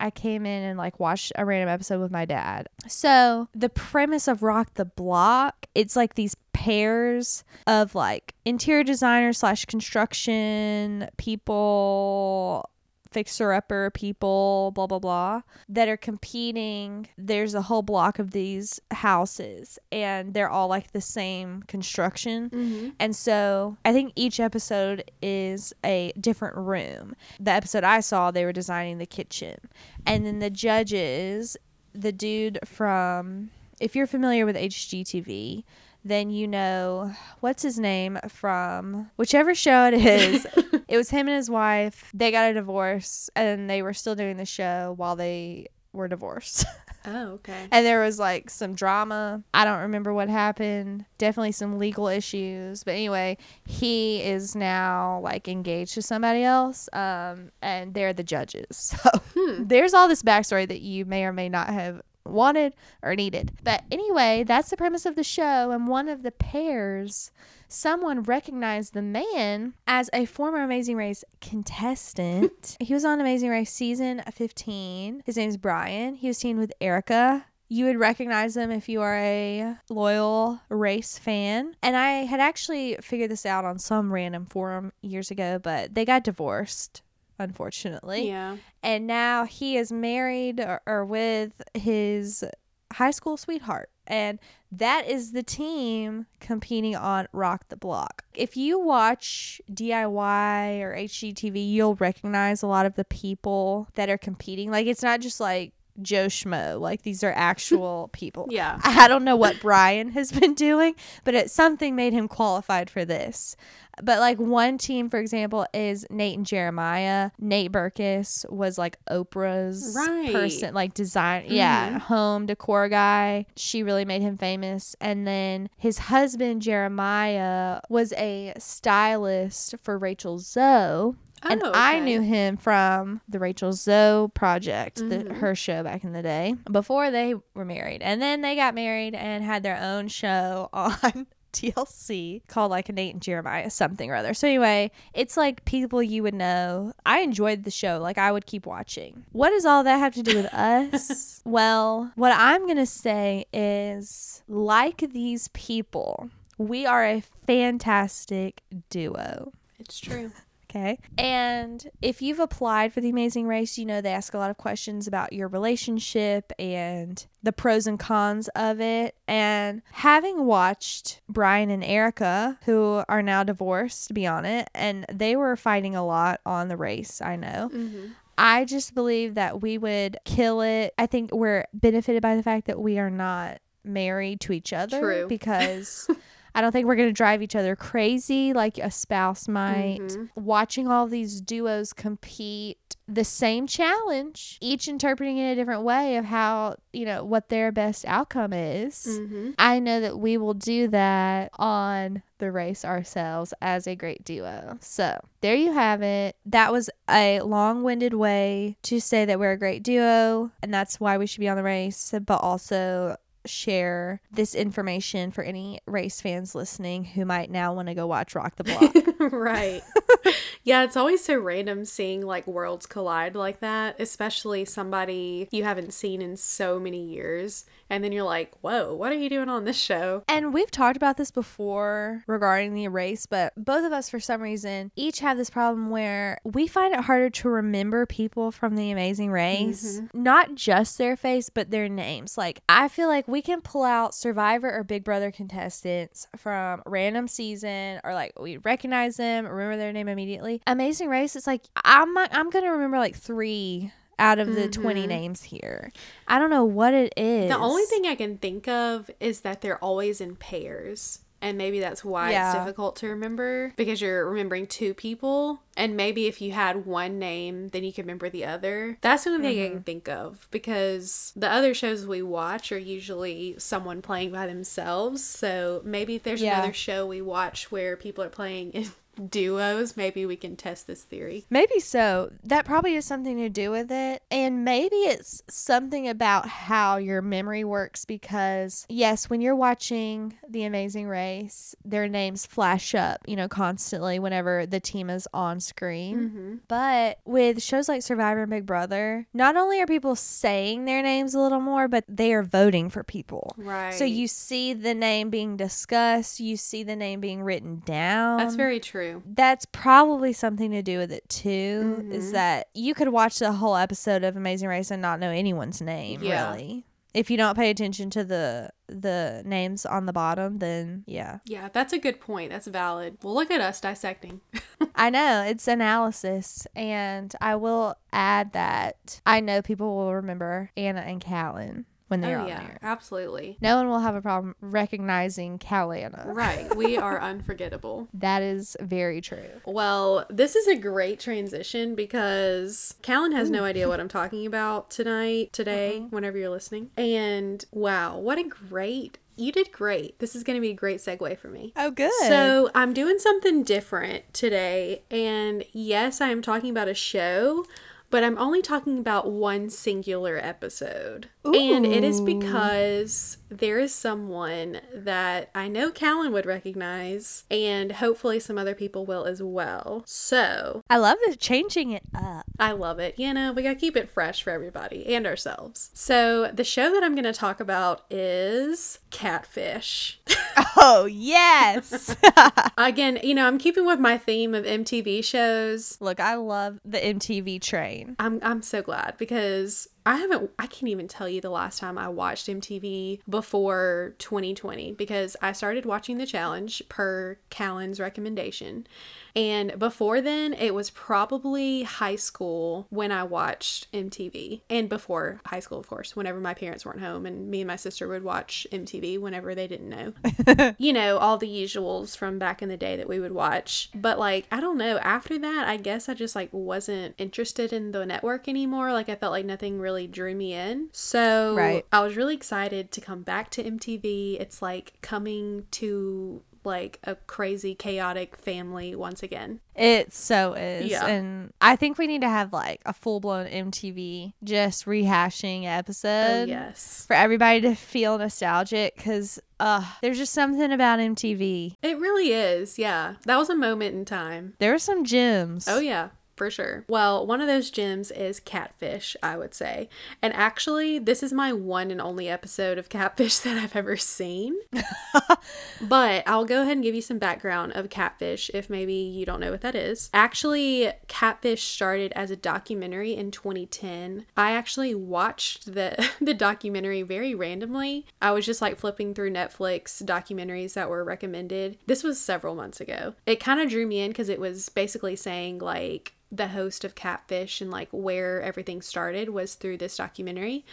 [0.00, 2.68] I came in and like watched a random episode with my dad.
[2.88, 9.38] So, the premise of Rock the Block, it's like these pairs of like interior designers
[9.38, 12.68] slash construction people
[13.14, 17.08] fixer upper people, blah, blah, blah, that are competing.
[17.16, 22.50] There's a whole block of these houses, and they're all like the same construction.
[22.50, 22.88] Mm-hmm.
[22.98, 27.14] And so I think each episode is a different room.
[27.38, 29.56] The episode I saw, they were designing the kitchen.
[30.04, 31.56] And then the judges,
[31.92, 33.50] the dude from,
[33.80, 35.62] if you're familiar with HGTV,
[36.04, 40.46] then you know what's his name from whichever show it is.
[40.88, 42.10] it was him and his wife.
[42.12, 46.66] They got a divorce and they were still doing the show while they were divorced.
[47.06, 47.68] oh, okay.
[47.70, 49.42] and there was like some drama.
[49.54, 51.06] I don't remember what happened.
[51.16, 52.84] Definitely some legal issues.
[52.84, 56.88] But anyway, he is now like engaged to somebody else.
[56.92, 58.94] Um, and they're the judges.
[59.34, 63.52] So there's all this backstory that you may or may not have wanted or needed.
[63.62, 65.70] But anyway, that's the premise of the show.
[65.70, 67.30] And one of the pairs,
[67.68, 72.76] someone recognized the man as a former Amazing Race contestant.
[72.80, 75.22] he was on Amazing Race season 15.
[75.24, 76.14] His name's Brian.
[76.14, 77.46] He was teamed with Erica.
[77.68, 81.74] You would recognize them if you are a loyal race fan.
[81.82, 86.04] And I had actually figured this out on some random forum years ago, but they
[86.04, 87.02] got divorced,
[87.38, 88.28] unfortunately.
[88.28, 88.56] Yeah.
[88.82, 92.44] and now he is married or, or with his
[92.92, 93.90] high school sweetheart.
[94.06, 94.38] And
[94.70, 98.24] that is the team competing on rock the block.
[98.34, 104.18] If you watch diy or hgtv you'll recognize a lot of the people that are
[104.18, 104.70] competing.
[104.70, 108.80] Like it's not just like joe schmo like these are actual people Yeah.
[108.82, 113.04] I don't know what Brian has been doing, but it something made him qualified for
[113.04, 113.56] this.
[114.02, 117.30] But like one team, for example, is Nate and Jeremiah.
[117.38, 120.32] Nate Berkus was like Oprah's Right.
[120.32, 121.54] person, like design, mm-hmm.
[121.54, 123.46] yeah, home decor guy.
[123.56, 124.96] She really made him famous.
[125.00, 131.14] And then his husband Jeremiah was a stylist for Rachel Zoe.
[131.44, 135.34] And Oh, I knew him from the Rachel Zoe project, the, mm-hmm.
[135.34, 138.02] her show back in the day, before they were married.
[138.02, 143.14] And then they got married and had their own show on TLC called like Nate
[143.14, 144.34] and Jeremiah something or other.
[144.34, 146.92] So anyway, it's like people you would know.
[147.06, 147.98] I enjoyed the show.
[148.00, 149.24] Like I would keep watching.
[149.32, 151.40] What does all that have to do with us?
[151.44, 156.28] well, what I'm going to say is like these people,
[156.58, 159.52] we are a fantastic duo.
[159.78, 160.32] It's true.
[160.74, 160.98] Okay.
[161.16, 164.56] And if you've applied for the Amazing Race, you know they ask a lot of
[164.56, 169.14] questions about your relationship and the pros and cons of it.
[169.28, 175.06] And having watched Brian and Erica, who are now divorced, to be on it, and
[175.12, 177.70] they were fighting a lot on the race, I know.
[177.72, 178.06] Mm-hmm.
[178.36, 180.92] I just believe that we would kill it.
[180.98, 185.00] I think we're benefited by the fact that we are not married to each other
[185.00, 185.26] True.
[185.28, 186.08] because
[186.54, 189.98] I don't think we're going to drive each other crazy like a spouse might.
[190.00, 190.28] Mhm.
[190.36, 196.24] Watching all these duos compete the same challenge, each interpreting in a different way of
[196.24, 199.04] how, you know, what their best outcome is.
[199.06, 199.50] Mm-hmm.
[199.58, 204.78] I know that we will do that on the race ourselves as a great duo.
[204.80, 206.36] So there you have it.
[206.46, 210.98] That was a long winded way to say that we're a great duo, and that's
[210.98, 216.20] why we should be on the race, but also share this information for any race
[216.20, 218.94] fans listening who might now want to go watch Rock the Block.
[219.32, 219.82] right.
[220.64, 225.92] yeah, it's always so random seeing like worlds collide like that, especially somebody you haven't
[225.92, 227.64] seen in so many years.
[227.90, 230.24] And then you're like, whoa, what are you doing on this show?
[230.26, 234.40] And we've talked about this before regarding the race, but both of us, for some
[234.40, 238.90] reason, each have this problem where we find it harder to remember people from the
[238.90, 240.22] amazing race, mm-hmm.
[240.22, 242.38] not just their face, but their names.
[242.38, 247.28] Like, I feel like we can pull out Survivor or Big Brother contestants from random
[247.28, 250.62] season, or like we recognize them, remember their name immediately.
[250.66, 253.92] Amazing Race, it's like, I'm, I'm going to remember like three.
[254.16, 255.90] Out of the 20 names here.
[256.28, 257.50] I don't know what it is.
[257.50, 261.18] The only thing I can think of is that they're always in pairs.
[261.42, 262.52] And maybe that's why Yeah.
[262.52, 265.58] it's difficult to remember because you're remembering two people.
[265.76, 268.98] And maybe if you had one name, then you could remember the other.
[269.00, 269.74] That's the only thing I Mm-hmm.
[269.74, 275.24] can think of because the other shows we watch are usually someone playing by themselves.
[275.24, 276.58] So maybe if there's Yeah.
[276.58, 278.92] another show we watch where people are playing in
[279.30, 281.44] duos, maybe we can test this theory.
[281.50, 282.30] Maybe so.
[282.44, 284.22] That probably has something to do with it.
[284.30, 290.64] And maybe it's something about how your memory works because, yes, when you're watching The
[290.64, 296.16] Amazing Race, their names flash up, you know, constantly whenever the team is on screen.
[296.16, 296.54] Mm-hmm.
[296.68, 301.34] But with shows like Survivor and Big Brother, not only are people saying their names
[301.34, 303.54] a little more, but they are voting for people.
[303.56, 303.94] Right.
[303.94, 308.38] So you see the name being discussed, you see the name being written down.
[308.38, 309.03] That's very true.
[309.26, 312.06] That's probably something to do with it too.
[312.10, 312.32] Is Mhm.
[312.32, 316.22] that you could watch the whole episode of Amazing Race and not know anyone's name,
[316.22, 316.50] Yeah.
[316.52, 316.86] really.
[317.12, 321.38] If you don't pay attention to the the names on the bottom, then yeah.
[321.46, 322.50] Yeah, that's a good point.
[322.50, 323.16] That's valid.
[323.22, 324.40] Well, look at us dissecting.
[324.96, 331.00] I know it's analysis, and I will add that I know people will remember Anna
[331.00, 332.78] and Callan when they're oh on yeah, there.
[332.82, 333.58] absolutely.
[333.60, 336.32] No one will have a problem recognizing Callana.
[336.32, 336.72] Right.
[336.76, 338.06] We are unforgettable.
[338.14, 339.60] That is very true.
[339.66, 344.90] Well, this is a great transition because Callan has no idea what I'm talking about
[344.90, 346.06] tonight, today, uh-huh.
[346.10, 346.90] whenever you're listening.
[346.96, 349.18] And wow, what a great.
[349.36, 350.20] You did great.
[350.20, 351.72] This is going to be a great segue for me.
[351.74, 352.12] Oh, good.
[352.20, 355.02] So, I'm doing something different today.
[355.10, 357.64] And yes, I am talking about a show,
[358.10, 361.28] but I'm only talking about one singular episode.
[361.44, 368.40] And it is because there is someone that I know Callan would recognize, and hopefully
[368.40, 370.02] some other people will as well.
[370.06, 372.46] So, I love it changing it up.
[372.58, 373.18] I love it.
[373.18, 375.90] You know, we got to keep it fresh for everybody and ourselves.
[375.92, 380.20] So, the show that I'm going to talk about is Catfish.
[380.76, 382.14] Oh, yes.
[382.76, 385.96] Again, you know, I'm keeping with my theme of MTV shows.
[386.00, 387.93] Look, I love the MTV train.
[388.18, 391.98] I'm I'm so glad because I haven't I can't even tell you the last time
[391.98, 398.86] I watched MTV before 2020 because I started watching the challenge per Callan's recommendation.
[399.36, 404.62] And before then, it was probably high school when I watched MTV.
[404.70, 407.76] And before high school, of course, whenever my parents weren't home and me and my
[407.76, 410.74] sister would watch MTV whenever they didn't know.
[410.78, 413.90] you know, all the usuals from back in the day that we would watch.
[413.94, 417.92] But like, I don't know, after that, I guess I just like wasn't interested in
[417.92, 418.92] the network anymore.
[418.92, 420.90] Like I felt like nothing really drew me in.
[420.92, 421.84] So Right.
[421.92, 424.40] I was really excited to come back to MTV.
[424.40, 429.60] It's like coming to like a crazy chaotic family once again.
[429.74, 430.90] It so is.
[430.90, 431.06] Yeah.
[431.06, 435.68] And I think we need to have like a full blown MTV just rehashing Oh
[435.68, 437.04] episode yes.
[437.06, 441.76] for everybody to feel nostalgic because uh, there's just something about MTV.
[441.82, 442.78] It really is.
[442.78, 443.14] Yeah.
[443.24, 444.54] That was a moment in time.
[444.58, 445.66] There were some gems.
[445.68, 446.84] Oh, yeah, for sure.
[446.88, 449.88] Well, one of those gems is Catfish, I would say.
[450.20, 454.56] And actually, this is my one and only episode of Catfish that I've ever seen.
[455.80, 459.40] but I'll go ahead and give you some background of Catfish if maybe you don't
[459.40, 460.10] know what that is.
[460.12, 464.26] Actually, Catfish started as a documentary in 2010.
[464.36, 468.06] I actually watched the the documentary very randomly.
[468.20, 471.78] I was just like flipping through Netflix documentaries that were recommended.
[471.86, 473.14] This was several months ago.
[473.26, 476.94] It kind of drew me in because it was basically saying like the host of
[476.94, 480.64] Catfish and like where everything started was through this documentary.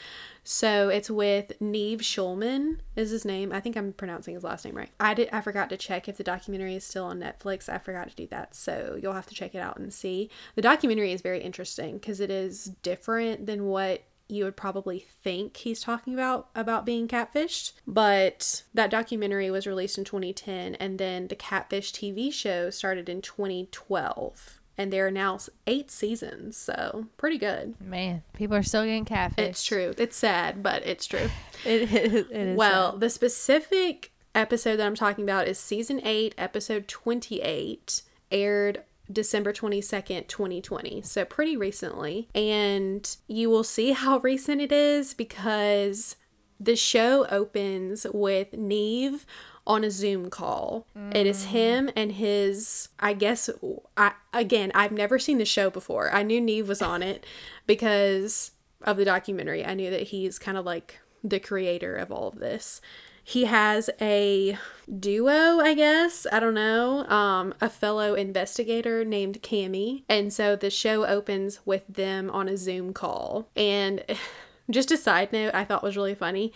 [0.44, 3.52] So it's with Nev Schulman is his name.
[3.52, 4.90] I think I'm pronouncing his last name right.
[5.00, 7.70] I did I forgot to check if the documentary is still on Netflix.
[7.70, 8.56] I forgot to do that.
[8.56, 10.30] So you'll have to check it out and see.
[10.56, 15.58] The documentary is very interesting because it is different than what you would probably think
[15.58, 21.28] he's talking about about being catfished but that documentary was released in 2010 and then
[21.28, 27.38] the catfish tv show started in 2012 and there are now eight seasons so pretty
[27.38, 29.46] good Man, people are still getting catfish.
[29.48, 31.30] it's true it's sad but it's true
[31.66, 32.58] It, it, it is.
[32.58, 33.00] well sad.
[33.02, 40.28] the specific episode that i'm talking about is season 8 episode 28 aired December 22nd,
[40.30, 41.02] 2020.
[41.02, 42.30] So pretty recently.
[42.34, 46.16] And you will see how recent it is because
[46.62, 49.26] the show opens with Nev
[49.68, 50.88] on a Zoom call.
[51.14, 53.50] It is him and his I guess
[53.96, 56.14] I again, I've never seen the show before.
[56.14, 57.26] I knew Nev was on it
[57.68, 58.52] because
[58.84, 59.66] of the documentary.
[59.66, 62.82] I knew that he's kind of like the creator of all of this
[63.24, 64.58] he has a
[65.00, 66.26] duo, I guess.
[66.32, 67.06] I don't know.
[67.08, 70.04] Um, a fellow investigator named Cami.
[70.10, 73.50] And so the show opens with them on a Zoom call.
[73.56, 74.04] And
[74.70, 76.52] just a side note I thought was really funny.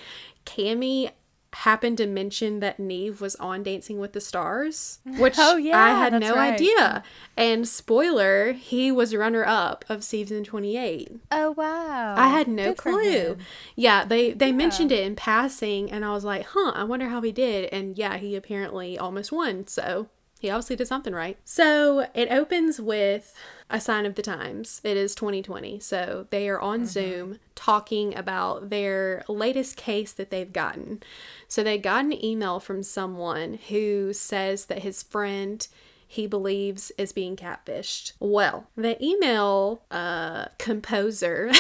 [0.46, 1.12] Cami
[1.56, 5.90] happened to mention that Nev was on Dancing with the Stars, which Oh, yeah, I
[5.92, 6.54] had no right.
[6.54, 7.04] idea.
[7.38, 11.20] And spoiler, he was runner up of season 28.
[11.32, 13.38] oh wow, I had no Good clue.
[13.76, 17.22] Yeah, they they mentioned it in passing, and I was like, "Huh, I wonder how
[17.22, 19.68] he did." And yeah, he apparently almost won.
[19.68, 20.08] So
[20.46, 21.40] he obviously did something right.
[21.44, 23.34] So it opens with
[23.68, 24.80] a sign of the times.
[24.84, 30.54] It is 2020, so they are on Zoom talking about their latest case that they've
[30.54, 31.02] gotten.
[31.48, 35.68] So they got an email from someone who says that his friend
[36.08, 38.14] he believes is being catfished.
[38.20, 41.52] Well, the email uh, composer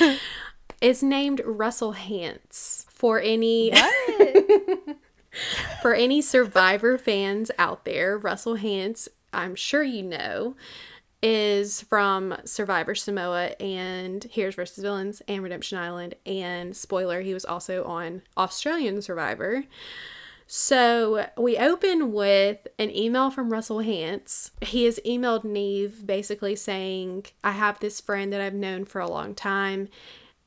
[0.82, 2.84] is named Russell Hantz.
[2.90, 3.72] For any
[5.82, 10.56] for any survivor fans out there, Russell Hantz, I'm sure you know,
[11.22, 14.82] is from Survivor Samoa and Heroes vs.
[14.82, 16.14] Villains and Redemption Island.
[16.24, 19.64] And spoiler, he was also on Australian Survivor.
[20.46, 24.50] So we open with an email from Russell Hantz.
[24.62, 29.10] He has emailed Nev basically saying, I have this friend that I've known for a
[29.10, 29.88] long time.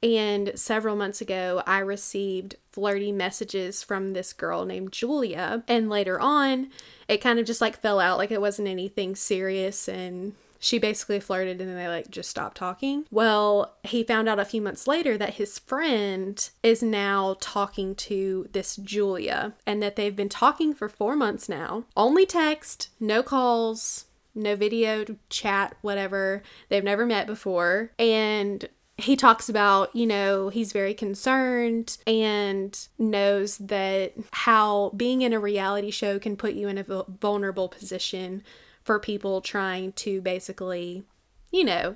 [0.02, 5.64] And several months ago, I received flirty messages from this girl named Julia.
[5.68, 6.70] And later on,
[7.08, 9.90] it kind of just like fell out like it wasn't anything serious.
[9.90, 13.06] And she basically flirted and then they like just stopped talking.
[13.10, 18.50] Well, he found out a few months later that his friend is now talking to
[18.52, 21.86] this Julia and that they've been talking for four months now.
[21.96, 26.44] Only text, no calls, no video chat, whatever.
[26.68, 27.92] They've never met before.
[27.98, 28.68] And
[29.00, 35.40] he talks about, you know, he's very concerned and knows that how being in a
[35.40, 36.86] reality show can put you in a
[37.20, 38.44] vulnerable position
[38.84, 41.04] for people trying to basically,
[41.52, 41.96] you know,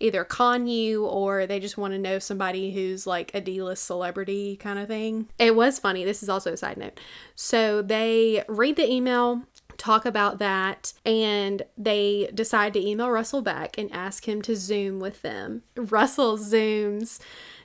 [0.00, 4.56] either con you or they just want to know somebody who's like a D-list celebrity
[4.56, 5.28] kind of thing.
[5.38, 6.04] It was funny.
[6.04, 6.98] This is also a side note.
[7.36, 9.42] So they read the email,
[9.82, 15.00] talk about that, and they decide to email Russell back and ask him to Zoom
[15.00, 15.62] with them.
[15.76, 17.18] Russell Zooms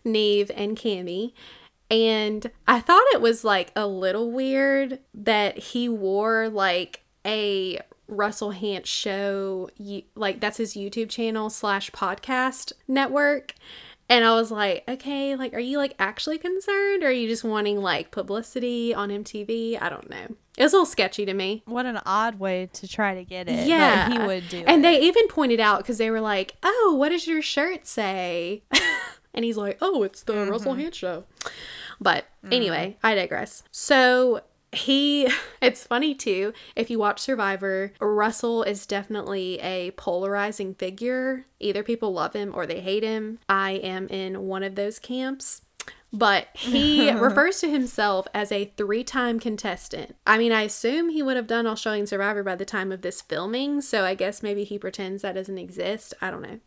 [0.04, 1.34] Nev and Cami.
[1.90, 8.52] And I thought it was like a little weird that he wore like a Russell
[8.54, 9.70] Hantz show,
[10.16, 13.54] like that's his YouTube channel slash podcast network.
[14.10, 17.44] And I was like, okay, like, are you like actually concerned or are you just
[17.44, 19.82] wanting like publicity on MTV?
[19.82, 20.36] I don't know.
[20.58, 21.62] It was a little sketchy to me.
[21.66, 23.68] What an odd way to try to get it.
[23.68, 24.10] Yeah.
[24.10, 24.64] he would do.
[24.66, 24.82] And it.
[24.84, 28.64] they even pointed out because they were like, oh, what does your shirt say?
[29.34, 30.88] and he's like, oh, it's the Russell mm-hmm.
[30.88, 31.26] Hantz show.
[32.00, 32.54] But mm-hmm.
[32.54, 33.64] anyway, I digress.
[33.72, 35.28] So he,
[35.62, 41.46] it's funny too, if you watch Survivor, Russell is definitely a polarizing figure.
[41.60, 43.40] Either people love him or they hate him.
[43.48, 45.62] I am in one of those camps.
[46.14, 50.16] But he refers to himself as a three time contestant.
[50.26, 53.22] I mean, I assume he would have done Australian Survivor by the time of this
[53.22, 56.14] filming, so I guess maybe he pretends that doesn't exist.
[56.22, 56.60] I don't know.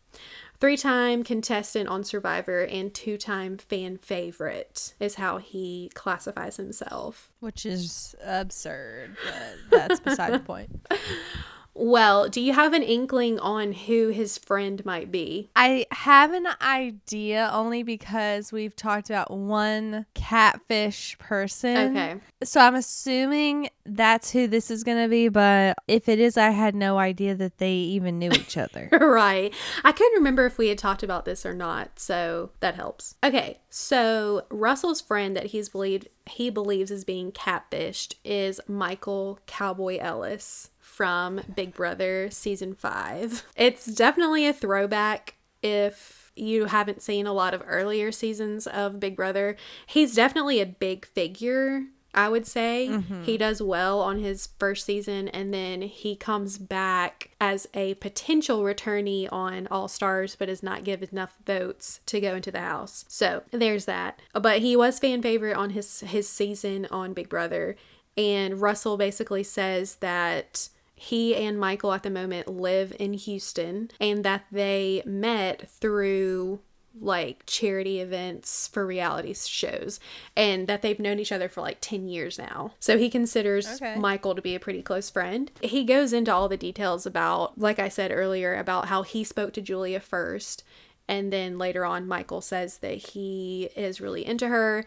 [0.61, 7.33] Three time contestant on Survivor and two time fan favorite is how he classifies himself.
[7.41, 10.69] which is absurd, but that's beside the point.
[11.75, 15.51] Well, do you have an inkling on who his friend might be?
[15.55, 21.97] I have an idea only because we've talked about one catfish person.
[21.97, 22.17] Okay.
[22.43, 26.51] So I'm assuming that's who this is going to be, but if it is, I
[26.51, 28.89] had no idea that they even knew each other.
[28.93, 29.55] right.
[29.85, 33.15] I couldn't remember if we had talked about this or not, so that helps.
[33.25, 39.99] Okay, so Russell's friend that he's believed he believes is being catfished is Michael Cowboy
[39.99, 43.47] Ellis from Big Brother season 5.
[43.57, 49.17] It's definitely a throwback if you haven't seen a lot of earlier seasons of Big
[49.17, 49.57] Brother.
[49.87, 52.89] He's definitely a big figure I would say.
[52.91, 53.23] Mm-hmm.
[53.23, 58.63] He does well on his first season and then he comes back as a potential
[58.63, 63.05] returnee on All Stars, but is not given enough votes to go into the house.
[63.09, 64.21] So there's that.
[64.33, 67.77] But he was fan favorite on his his season on Big Brother.
[68.17, 70.69] And Russell basically says that
[71.03, 76.61] he and Michael at the moment live in Houston and that they met through
[77.01, 79.99] like charity events for reality shows
[80.37, 82.75] and that they've known each other for like 10 years now.
[82.81, 83.97] So he considers okay.
[83.97, 85.51] Michael to be a pretty close friend.
[85.63, 89.55] He goes into all the details about, like I said earlier, about how he spoke
[89.55, 90.65] to Julia first.
[91.09, 94.85] And then later on, Michael says that he is really into her.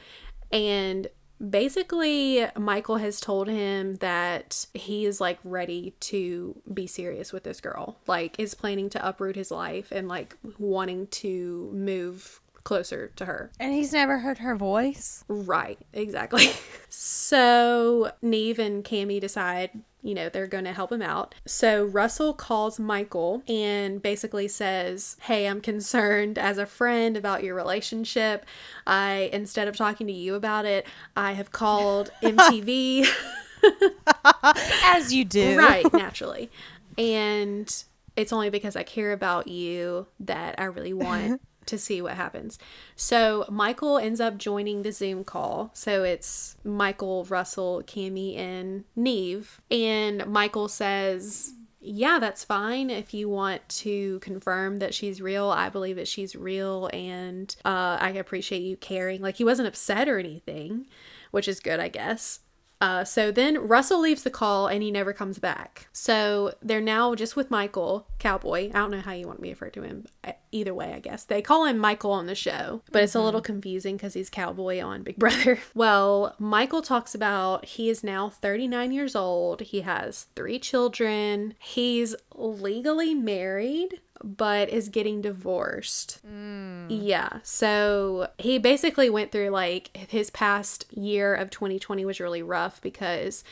[0.52, 1.08] And
[1.50, 7.62] basically michael has told him that he is like ready to be serious with this
[7.62, 7.98] girl.
[8.08, 13.52] Like is planning to uproot his life and like wanting to move closer to her.
[13.60, 15.24] And he's never heard her voice?
[15.28, 16.52] Right, exactly.
[16.90, 21.36] so Nev and Cami decide, you know, they're going to help him out.
[21.46, 27.56] So Russell calls Michael and basically says, Hey, I'm concerned as a friend about your
[27.56, 28.46] relationship.
[28.88, 30.86] I, instead of talking to you about it,
[31.16, 33.08] I have called MTV.
[34.84, 35.58] as you do.
[35.58, 36.52] Right, naturally.
[36.98, 37.74] And
[38.16, 42.60] it's only because I care about you that I really want to see what happens.
[42.96, 45.72] So Michael ends up joining the Zoom call.
[45.74, 49.62] So it's Michael, Russell, Cami, and Nev.
[49.72, 51.54] And Michael says,
[51.86, 52.90] yeah, that's fine.
[52.90, 57.98] If you want to confirm that she's real, I believe that she's real, and uh,
[58.00, 59.22] I appreciate you caring.
[59.22, 60.88] Like, he wasn't upset or anything,
[61.32, 62.40] which is good, I guess.
[62.84, 65.88] Uh, so then Russell leaves the call and he never comes back.
[65.94, 68.72] So they're now just with Michael, Cowboy.
[68.74, 70.06] I don't know how you want me to refer to him.
[70.52, 71.24] Either way, I guess.
[71.24, 73.04] They call him Michael on the show, but mm-hmm.
[73.06, 73.54] it's a little mm-hmm.
[73.54, 75.60] confusing because he's Cowboy on Big Brother.
[75.74, 79.62] well, Michael talks about he is now 39 years old.
[79.62, 81.54] He has three children.
[81.60, 86.20] He's legally married but is getting divorced.
[86.28, 86.88] Mm.
[86.90, 87.40] Yeah.
[87.44, 93.44] So he basically went through like his past year of 2020 was really rough because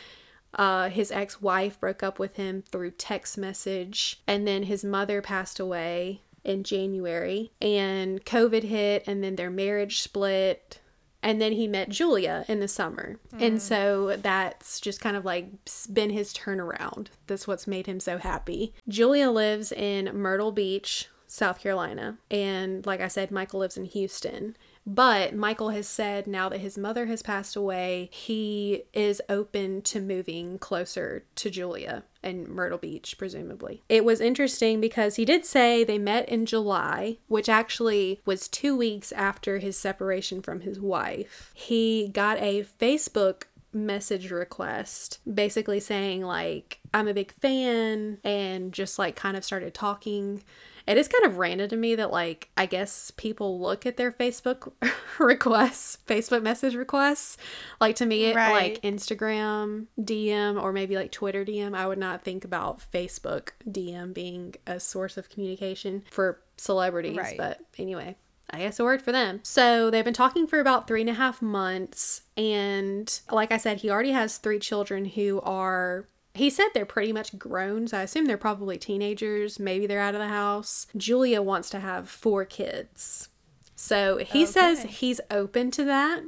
[0.55, 5.21] uh, his ex wife broke up with him through text message, and then his mother
[5.21, 10.80] passed away in January, and COVID hit, and then their marriage split
[11.23, 13.19] and then he met Julia in the summer.
[13.33, 13.41] Mm.
[13.47, 15.47] And so that's just kind of like
[15.91, 17.07] been his turnaround.
[17.27, 18.73] That's what's made him so happy.
[18.87, 22.17] Julia lives in Myrtle Beach, South Carolina.
[22.29, 24.55] And like I said, Michael lives in Houston.
[24.93, 30.01] But Michael has said now that his mother has passed away, he is open to
[30.01, 33.83] moving closer to Julia and Myrtle Beach, presumably.
[33.87, 38.75] It was interesting because he did say they met in July, which actually was two
[38.75, 41.51] weeks after his separation from his wife.
[41.53, 43.43] He got a Facebook
[43.73, 49.73] message request basically saying like I'm a big fan and just like kind of started
[49.73, 50.43] talking
[50.87, 54.11] it is kind of random to me that like I guess people look at their
[54.11, 54.71] Facebook
[55.19, 57.37] requests, Facebook message requests.
[57.79, 58.51] Like to me, right.
[58.51, 61.75] like Instagram DM or maybe like Twitter DM.
[61.75, 67.17] I would not think about Facebook DM being a source of communication for celebrities.
[67.17, 67.37] Right.
[67.37, 68.17] But anyway,
[68.53, 69.39] I guess it worked for them.
[69.43, 72.23] So they've been talking for about three and a half months.
[72.35, 77.11] And like I said, he already has three children who are he said they're pretty
[77.11, 79.59] much grown, so I assume they're probably teenagers.
[79.59, 80.87] Maybe they're out of the house.
[80.95, 83.27] Julia wants to have four kids.
[83.75, 84.45] So he okay.
[84.45, 86.21] says he's open to that,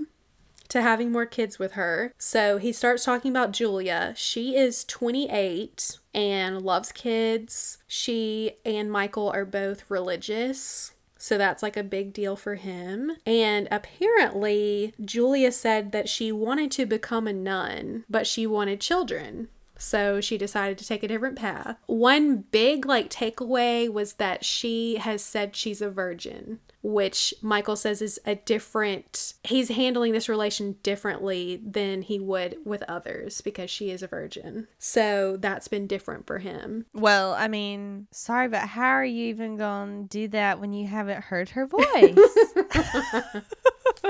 [0.69, 2.13] to having more kids with her.
[2.17, 4.13] So he starts talking about Julia.
[4.17, 7.78] She is 28 and loves kids.
[7.88, 10.93] She and Michael are both religious.
[11.24, 13.13] So that's like a big deal for him.
[13.26, 19.47] And apparently, Julia said that she wanted to become a nun, but she wanted children.
[19.78, 21.78] So she decided to take a different path.
[21.86, 28.02] One big like takeaway was that she has said she's a virgin which Michael says
[28.02, 33.90] is a different, he's handling this relation differently than he would with others because she
[33.90, 34.68] is a virgin.
[34.78, 36.86] So that's been different for him.
[36.94, 40.88] Well, I mean, sorry, but how are you even going to do that when you
[40.88, 42.18] haven't heard her voice?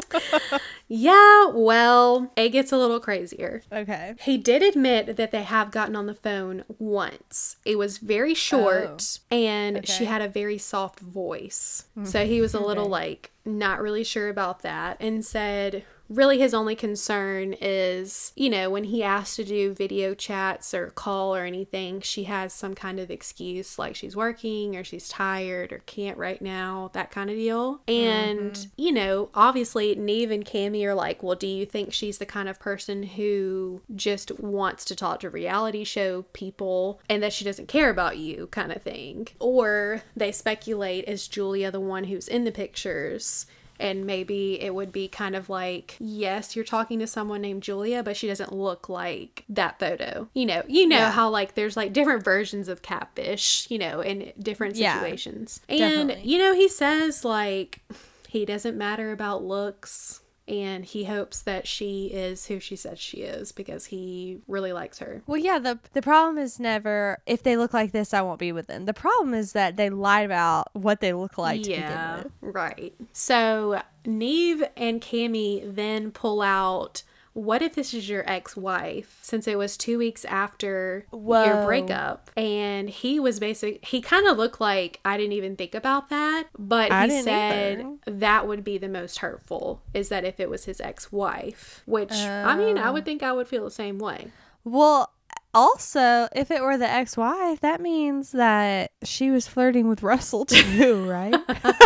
[0.88, 3.62] yeah, well, it gets a little crazier.
[3.72, 4.16] Okay.
[4.22, 7.58] He did admit that they have gotten on the phone once.
[7.66, 9.92] It was very short oh, and okay.
[9.92, 11.86] she had a very soft voice.
[11.98, 12.08] Mm-hmm.
[12.08, 12.91] So he was a little okay.
[12.91, 15.84] like not really sure about that and said
[16.16, 20.89] really his only concern is, you know, when he asks to do video chats or
[20.91, 25.72] call or anything, she has some kind of excuse like she's working or she's tired
[25.72, 27.82] or can't right now, that kind of deal.
[27.88, 28.70] And, mm-hmm.
[28.82, 32.49] you know, obviously Nev and Cami are like, well, do you think she's the kind
[32.49, 37.68] of person who just wants to talk to reality show people and that she doesn't
[37.68, 39.28] care about you kind of thing?
[39.39, 43.45] Or they speculate, is Julia the one who's in the pictures?
[43.84, 48.02] And maybe it would be kind of like yes you're talking to someone named julia
[48.02, 51.12] but she doesn't look like that photo you know you know yeah.
[51.12, 56.08] how like there's like different versions of catfish you know in different situations yeah, and
[56.08, 56.32] definitely.
[56.32, 57.82] you know he says like
[58.30, 63.18] he doesn't matter about looks and he hopes that she is who she says she
[63.18, 65.22] is because he really likes her.
[65.26, 68.52] Well, yeah, the the problem is never if they look like this, I won't be
[68.52, 68.86] with them.
[68.86, 71.66] The problem is that they lied about what they look like.
[71.66, 72.94] yeah, right.
[73.14, 77.04] So Nev and Cami then pull out
[77.34, 81.46] what if this is your ex-wife since it was two weeks after Whoa.
[81.46, 85.74] your breakup and he was basically he kind of looked like i didn't even think
[85.74, 87.96] about that but I he said either.
[88.20, 92.56] that would be the most hurtful is that if it was his ex-wife which i
[92.56, 93.06] mean i would oh.
[93.06, 94.32] think i would feel the same way
[94.64, 95.12] well
[95.56, 100.46] also, if it were the ex wife, that means that she was flirting with Russell
[100.46, 101.36] too, right?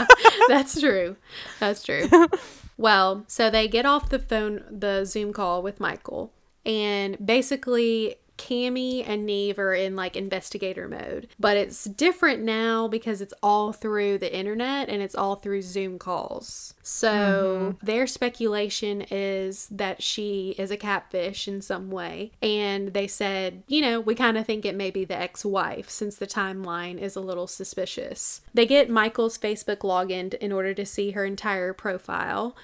[0.47, 1.17] That's true.
[1.59, 2.07] That's true.
[2.77, 6.31] Well, so they get off the phone, the Zoom call with Michael,
[6.65, 13.21] and basically Cami and Nev are in like investigator mode, but it's different now because
[13.21, 16.73] it's all through the internet and it's all through Zoom calls.
[16.83, 17.85] So mm-hmm.
[17.85, 22.31] their speculation is that she is a catfish in some way.
[22.41, 25.89] And they said, you know, we kind of think it may be the ex wife
[25.89, 28.41] since the timeline is a little suspicious.
[28.53, 32.55] They get Michael's Facebook login in order to see her entire profile,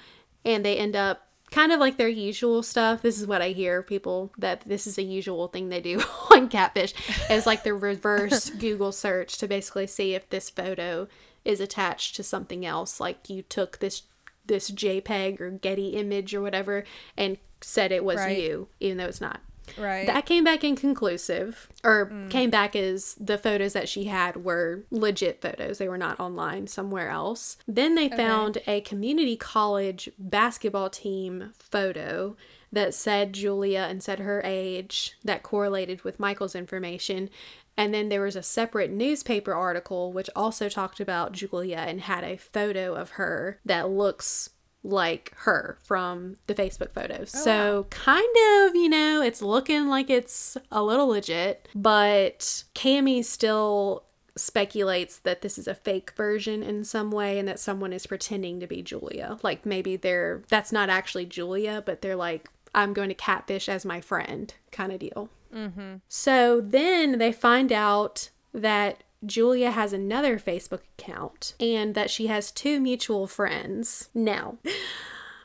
[0.44, 3.00] and they end up kind of like their usual stuff.
[3.00, 6.02] This is what I hear people that this is a usual thing they do
[6.32, 6.92] on Catfish.
[7.30, 11.06] It's like the reverse Google search to basically see if this photo
[11.44, 12.98] is attached to something else.
[12.98, 14.02] Like you took this
[14.44, 16.84] this JPEG or Getty image or whatever
[17.16, 18.36] and said it was right.
[18.36, 19.40] you, even though it's not.
[19.78, 20.06] Right.
[20.06, 22.30] That came back inconclusive, or mm.
[22.30, 25.78] came back as the photos that she had were legit photos.
[25.78, 27.56] They were not online somewhere else.
[27.66, 28.16] Then they okay.
[28.16, 32.36] found a community college basketball team photo
[32.72, 37.30] that said Julia and said her age that correlated with Michael's information.
[37.76, 42.24] And then there was a separate newspaper article which also talked about Julia and had
[42.24, 44.50] a photo of her that looks
[44.84, 47.32] like her from the Facebook photos.
[47.34, 47.86] Oh, so, wow.
[47.90, 54.04] kind of, you know, it's looking like it's a little legit, but Cami still
[54.36, 58.60] speculates that this is a fake version in some way and that someone is pretending
[58.60, 59.38] to be Julia.
[59.42, 63.84] Like maybe they're that's not actually Julia, but they're like I'm going to catfish as
[63.84, 65.28] my friend kind of deal.
[65.54, 65.96] Mm-hmm.
[66.08, 72.50] So then they find out that Julia has another Facebook account and that she has
[72.50, 74.08] two mutual friends.
[74.14, 74.58] Now,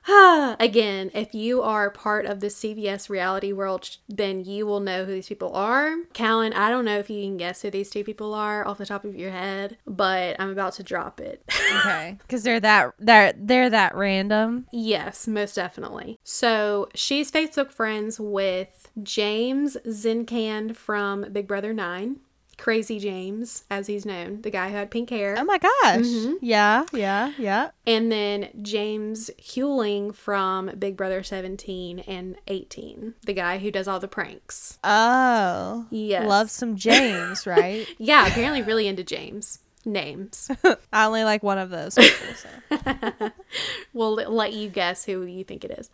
[0.60, 5.14] Again, if you are part of the CBS reality world, then you will know who
[5.14, 5.96] these people are.
[6.14, 8.86] Callan, I don't know if you can guess who these two people are off the
[8.86, 11.44] top of your head, but I'm about to drop it.
[11.80, 14.68] okay, because they're that they're they're that random.
[14.72, 16.18] Yes, most definitely.
[16.24, 22.18] So she's Facebook friends with James Zinkand from Big Brother Nine.
[22.60, 25.36] Crazy James, as he's known, the guy who had pink hair.
[25.38, 26.06] Oh my gosh.
[26.06, 26.34] Mm-hmm.
[26.42, 27.72] Yeah, yeah, yeah.
[27.88, 34.00] And then James Huling from Big Brother 17 and 18, the guy who does all
[34.00, 34.78] the pranks.
[34.84, 35.88] Oh.
[35.90, 36.28] Yes.
[36.28, 37.88] Love some James, right?
[37.98, 40.52] yeah, apparently really into James names.
[40.94, 42.28] I only like one of those people.
[42.36, 43.32] So.
[43.94, 45.90] we'll let you guess who you think it is.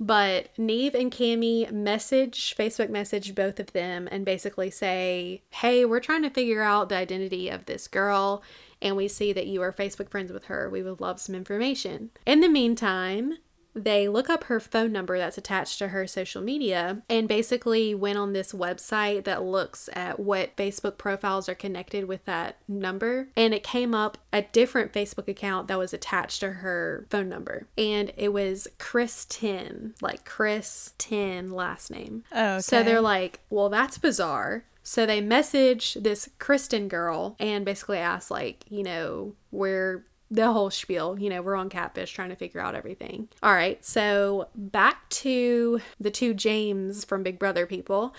[0.00, 6.00] But Nev and Cami message, Facebook message both of them and basically say, hey, we're
[6.00, 8.42] trying to figure out the identity of this girl
[8.82, 10.68] and we see that you are Facebook friends with her.
[10.68, 12.10] We would love some information.
[12.26, 13.38] In the meantime,
[13.76, 18.18] they look up her phone number that's attached to her social media and basically went
[18.18, 23.28] on this website that looks at what Facebook profiles are connected with that number.
[23.36, 27.66] And it came up a different Facebook account that was attached to her phone number.
[27.76, 32.24] And it was Kristen, like Kristen last name.
[32.32, 34.64] Oh, So they're like, well, that's bizarre.
[34.82, 40.70] So they message this Kristen girl and basically ask, like, you know, we're the whole
[40.70, 43.28] spiel, you know, we're on Catfish trying to figure out everything.
[43.42, 48.14] All right, so back to the two James from Big Brother people.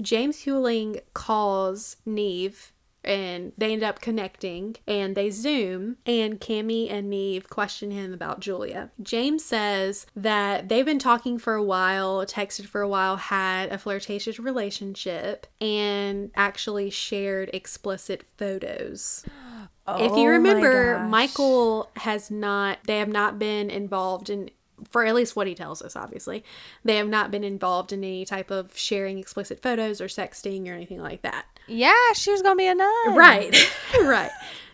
[0.00, 7.08] James Huling calls Nev and they end up connecting and they zoom and Cammy and
[7.08, 8.90] Nev question him about Julia.
[9.02, 13.78] James says that they've been talking for a while, texted for a while, had a
[13.78, 19.24] flirtatious relationship and actually shared explicit photos.
[19.88, 21.00] if Oh you remember.
[21.00, 24.50] Michael has not they have not been involved in
[24.88, 26.44] for at least what he tells us, obviously.
[26.84, 30.72] They have not been involved in any type of sharing explicit photos or sexting or
[30.72, 31.46] anything like that.
[31.66, 33.14] Yeah, she was gonna be a nun.
[33.14, 33.54] Right.
[34.02, 34.30] right.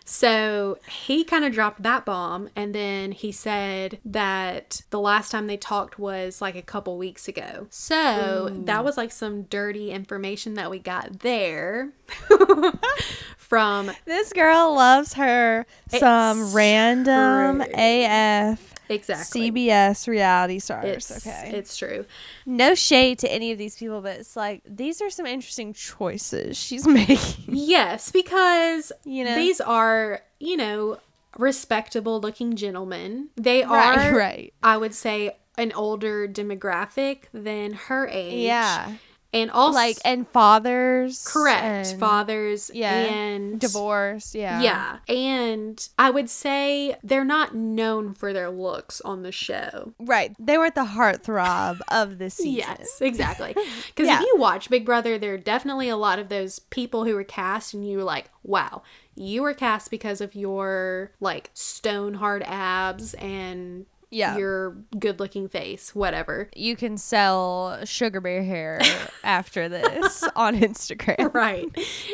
[0.09, 5.47] So he kind of dropped that bomb, and then he said that the last time
[5.47, 7.67] they talked was like a couple weeks ago.
[7.69, 8.63] So hmm.
[8.63, 11.89] that was like some dirty information that we got there
[13.37, 17.73] from This girl loves her some random true.
[17.75, 19.51] AF exactly.
[19.51, 20.85] CBS reality stars.
[21.11, 21.51] It's, okay.
[21.53, 22.05] it's true.
[22.45, 26.57] no shade to any of these people, but it's like these are some interesting choices
[26.57, 27.45] she's making.
[27.47, 29.35] Yes, because You know?
[29.35, 30.99] these are, you know,
[31.37, 33.29] respectable looking gentlemen.
[33.35, 34.53] They Right, are, right.
[34.63, 38.45] I would say, an older demographic than her age.
[38.45, 38.93] Yeah.
[39.41, 41.25] And also, Like and fathers.
[41.27, 42.93] correct, and- fathers Yeah.
[42.93, 44.33] and Divorce.
[44.35, 44.61] Yeah.
[44.61, 44.97] Yeah.
[45.07, 49.93] And I would say they're not known for their looks on the show.
[49.99, 50.35] Right.
[50.39, 52.53] They were at the heartthrob of the season.
[52.79, 53.53] Yes, exactly.
[53.87, 54.19] Because Yeah.
[54.21, 57.23] if you watch Big Brother, there are definitely a lot of those people who were
[57.23, 58.81] cast, and you were like, wow,
[59.15, 64.37] you were cast because of your like stone hard abs and Yeah.
[64.37, 66.49] your good looking face, whatever.
[66.55, 68.79] You can sell sugar bear hair
[69.23, 71.31] after this on Instagram.
[71.37, 71.67] Right.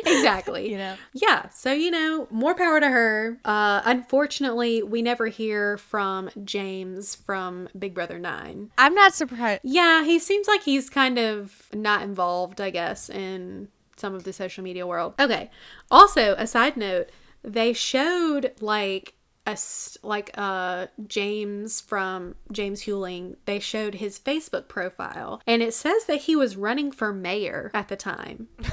[0.04, 0.70] Exactly.
[0.70, 0.96] You know.
[1.14, 1.48] Yeah.
[1.50, 3.38] So, you know, more power to her.
[3.44, 8.70] Uh, unfortunately, we never hear from James from Big Brother 9.
[8.76, 9.60] I'm not surprised.
[9.64, 14.32] Yeah, he seems like he's kind of not involved, I guess, in some of the
[14.32, 15.14] social media world.
[15.18, 15.50] Okay.
[15.90, 17.08] Also, a side note,
[17.42, 19.14] they showed like
[19.46, 19.58] a
[20.02, 23.36] like uh James from James Huling.
[23.44, 27.88] They showed his Facebook profile, and it says that he was running for mayor at
[27.88, 28.48] the time.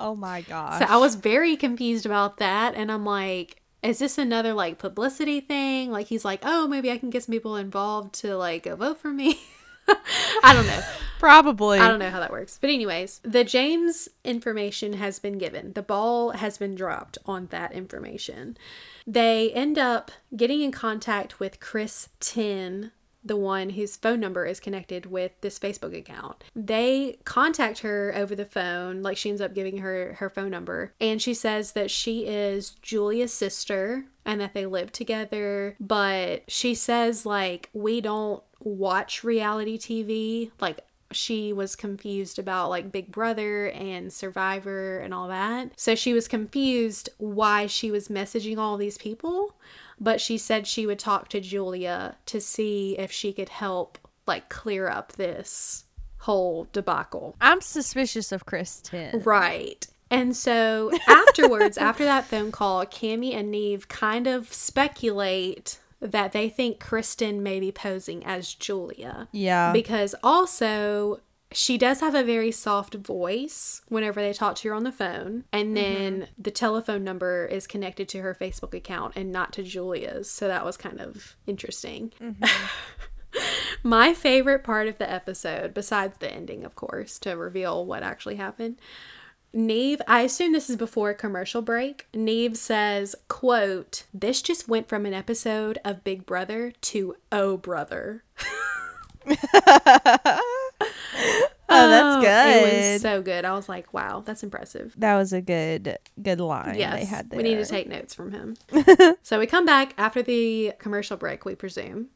[0.00, 0.78] Oh my gosh.
[0.78, 3.62] So I was very confused about that, and I'm like.
[3.80, 5.92] Is this another like publicity thing?
[5.92, 8.98] Like he's like, oh, maybe I can get some people involved to like go vote
[8.98, 9.38] for me.
[10.42, 10.80] I don't know.
[11.18, 11.78] Probably.
[11.78, 12.58] I don't know how that works.
[12.60, 15.72] But, anyways, the James information has been given.
[15.72, 18.56] The ball has been dropped on that information.
[19.08, 22.92] They end up getting in contact with Chris Tin,
[23.24, 26.44] the one whose phone number is connected with this Facebook account.
[26.54, 30.92] They contact her over the phone, like she ends up giving her her phone number,
[31.00, 36.74] and she says that she is Julia's sister and that they live together, but she
[36.74, 40.80] says like we don't watch reality TV, like
[41.12, 45.70] she was confused about like Big Brother and Survivor and all that.
[45.76, 49.56] So she was confused why she was messaging all these people,
[49.98, 54.48] but she said she would talk to Julia to see if she could help like
[54.48, 55.84] clear up this
[56.18, 57.36] whole debacle.
[57.40, 59.22] I'm suspicious of Kristen.
[59.22, 59.86] Right.
[60.10, 66.48] And so afterwards, after that phone call, Cammy and Nev kind of speculate that they
[66.48, 69.28] think Kristen may be posing as Julia.
[69.32, 69.72] Yeah.
[69.72, 71.20] Because also,
[71.52, 75.44] she does have a very soft voice whenever they talk to her on the phone.
[75.52, 80.30] And then the telephone number is connected to her Facebook account and not to Julia's.
[80.30, 82.12] So that was kind of interesting.
[82.20, 82.44] Mm-hmm.
[83.82, 88.36] My favorite part of the episode, besides the ending, of course, to reveal what actually
[88.36, 88.78] happened.
[89.52, 92.06] Nev, I assume this is before a commercial break.
[92.14, 98.24] Nev says, quote, this just went from an episode of Big Brother to Oh Brother.
[101.70, 102.48] Oh, that's Oh, good.
[102.72, 103.44] It was so good.
[103.44, 104.94] I was like, wow, that's impressive.
[104.96, 107.36] that was a good good line Yes, they had there.
[107.36, 108.56] we need to take notes from him.
[109.22, 112.06] so we come back after the commercial break, we presume,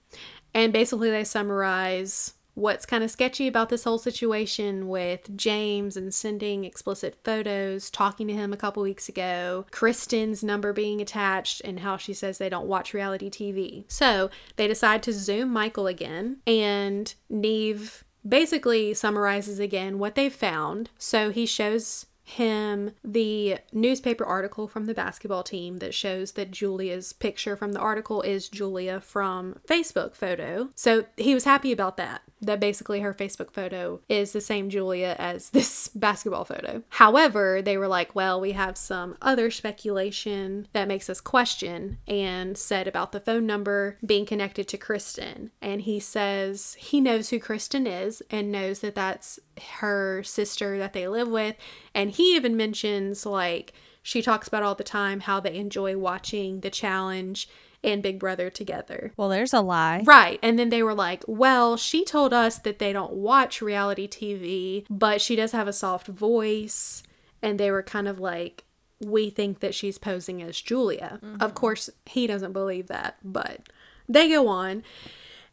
[0.55, 6.13] and basically they summarize what's kind of sketchy about this whole situation with James and
[6.13, 11.81] sending explicit photos, talking to him a couple weeks ago, Kristen's number being attached, and
[11.81, 13.85] how she says they don't watch reality TV.
[13.89, 20.91] So they decide to Zoom Michael again, and Nev basically summarizes again what they found.
[20.99, 27.13] So he shows him the newspaper article from the basketball team that shows that Julia's
[27.13, 30.71] picture from the article is Julia from Facebook photo.
[30.75, 35.17] So he was happy about that that basically her Facebook photo is the same Julia
[35.19, 36.83] as this basketball photo.
[36.91, 42.59] However, they were like, well, we have some other speculation that makes us question and
[42.59, 45.53] said about the phone number being connected to Kristen.
[45.63, 49.39] And he says he knows who Kristen is and knows that that's
[49.79, 51.57] her sister that they live with.
[51.95, 56.61] And he even mentions, like, she talks about all the time how they enjoy watching
[56.61, 57.49] the challenge
[57.85, 59.13] and Big Brother together.
[59.17, 60.03] Well, there's a lie.
[60.05, 60.39] Right.
[60.43, 64.87] And then they were like, well, she told us that they don't watch reality TV,
[64.89, 67.03] but she does have a soft voice.
[67.43, 68.65] And they were kind of like,
[69.01, 71.19] we think that she's posing as Julia.
[71.23, 71.43] Mm-hmm.
[71.43, 73.69] Of course, he doesn't believe that, but
[74.09, 74.85] they go on.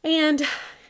[0.04, 0.44] And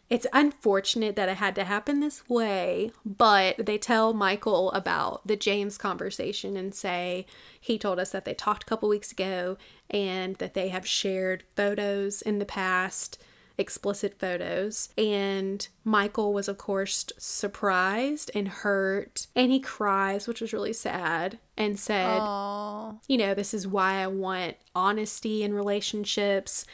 [0.09, 5.35] it's unfortunate that it had to happen this way, but they tell Michael about the
[5.35, 7.27] James conversation and say
[7.59, 9.57] he told us that they talked a couple weeks ago
[9.89, 13.21] and that they have shared photos in the past,
[13.59, 14.89] explicit photos.
[14.97, 21.37] And Michael was, of course, surprised and hurt, and he cries, which was really sad,
[21.55, 22.99] and said, Aww.
[23.07, 26.65] You know, this is why I want honesty in relationships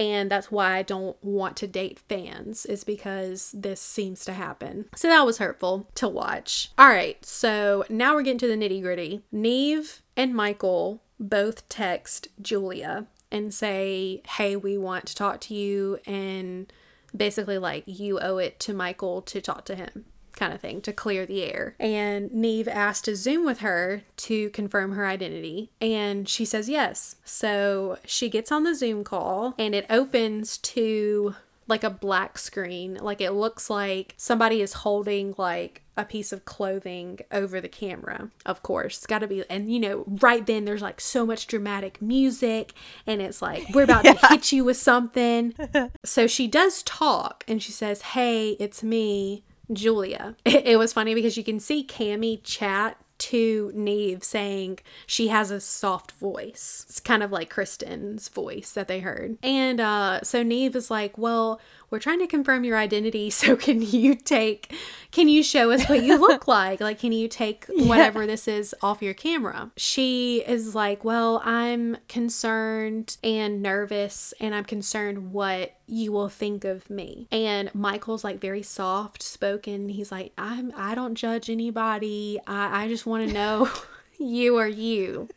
[0.00, 4.86] and that's why I don't want to date fans is because this seems to happen.
[4.96, 6.70] So that was hurtful to watch.
[6.78, 9.22] All right, so now we're getting to the nitty gritty.
[9.30, 16.00] Nev and Michael both text Julia and say, "Hey, we want to talk to you,"
[16.06, 16.72] and
[17.14, 20.06] basically like you owe it to Michael to talk to him
[20.40, 21.76] kind of thing to clear the air.
[21.78, 27.16] And Nev asked to Zoom with her to confirm her identity, and she says yes.
[27.24, 31.36] So she gets on the Zoom call, and it opens to
[31.68, 32.98] like a black screen.
[33.00, 38.30] Like it looks like somebody is holding like a piece of clothing over the camera.
[38.46, 39.44] Of course, it's got to be.
[39.50, 42.72] And you know, right then there's like so much dramatic music,
[43.06, 44.14] and it's like we're about yeah.
[44.14, 45.54] to hit you with something.
[46.04, 50.36] so she does talk, and she says, "Hey, it's me." Julia.
[50.44, 55.50] It, it was funny because you can see Cami chat to Nev saying she has
[55.50, 56.86] a soft voice.
[56.88, 59.36] It's kind of like Kristen's voice that they heard.
[59.42, 61.60] And uh, so Nev is like, Well,
[61.90, 64.72] we're trying to confirm your identity so can you take
[65.10, 66.80] can you show us what you look like?
[66.80, 68.28] Like can you take whatever yeah.
[68.28, 69.72] this is off your camera?
[69.76, 76.64] She is like well i'm concerned and nervous and i'm concerned what you will think
[76.64, 77.26] of me.
[77.32, 79.88] And michael's like very soft spoken.
[79.88, 82.38] He's like i'm i don't judge anybody.
[82.46, 83.68] I, I just want to know
[84.18, 85.28] you are you.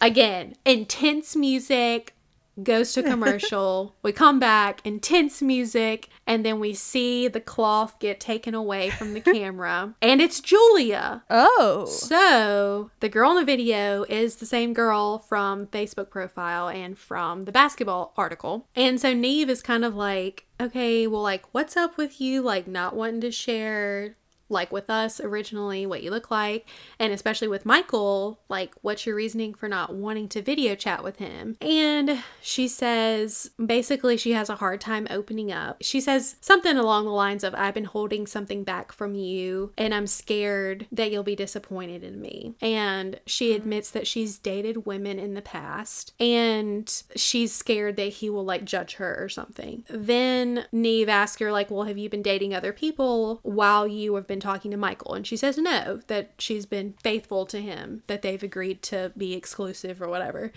[0.00, 2.15] Again intense music
[2.62, 3.96] goes to commercial.
[4.02, 9.14] we come back, intense music, and then we see the cloth get taken away from
[9.14, 9.94] the camera.
[10.02, 11.24] And it's Julia.
[11.30, 11.84] Oh.
[11.86, 17.44] So the girl in the video is the same girl from Facebook profile and from
[17.44, 18.68] the basketball article.
[18.76, 22.66] And so Nev is kind of like, okay, well, like, what's up with you, like,
[22.66, 24.16] not wanting to share
[24.48, 26.66] like with us originally, what you look like,
[26.98, 31.16] and especially with Michael, like what's your reasoning for not wanting to video chat with
[31.16, 31.56] him?
[31.60, 35.78] And she says basically she has a hard time opening up.
[35.82, 39.94] She says something along the lines of, I've been holding something back from you, and
[39.94, 42.54] I'm scared that you'll be disappointed in me.
[42.60, 43.62] And she mm-hmm.
[43.62, 48.64] admits that she's dated women in the past, and she's scared that he will like
[48.64, 49.84] judge her or something.
[49.88, 54.26] Then Nev asks her, like, Well, have you been dating other people while you have
[54.26, 55.14] been been talking to Michael?
[55.14, 59.34] And she says no, that she's been faithful to him, that they've agreed to be
[59.34, 60.52] exclusive or whatever.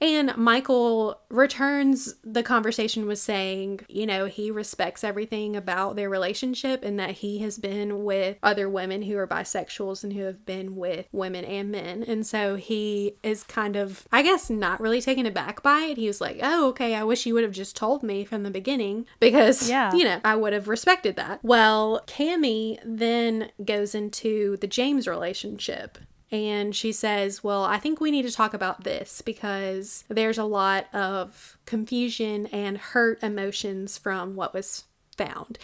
[0.00, 6.82] And Michael returns the conversation with saying, you know, he respects everything about their relationship
[6.82, 10.76] and that he has been with other women who are bisexuals and who have been
[10.76, 12.02] with women and men.
[12.02, 15.98] And so he is kind of, I guess, not really taken aback by it.
[15.98, 18.50] He was like, oh, okay, I wish you would have just told me from the
[18.50, 19.92] beginning because, yeah.
[19.94, 21.40] you know, I would have respected that.
[21.42, 25.98] Well, Cami then goes into the James relationship
[26.32, 30.44] and she says, Well, I think we need to talk about this because there's a
[30.44, 34.84] lot of confusion and hurt emotions from what was
[35.16, 35.58] found.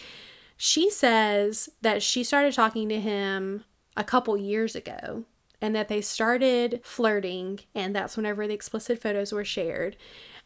[0.57, 3.63] She says that she started talking to him
[3.95, 5.23] a couple years ago
[5.61, 9.95] and that they started flirting, and that's whenever the explicit photos were shared.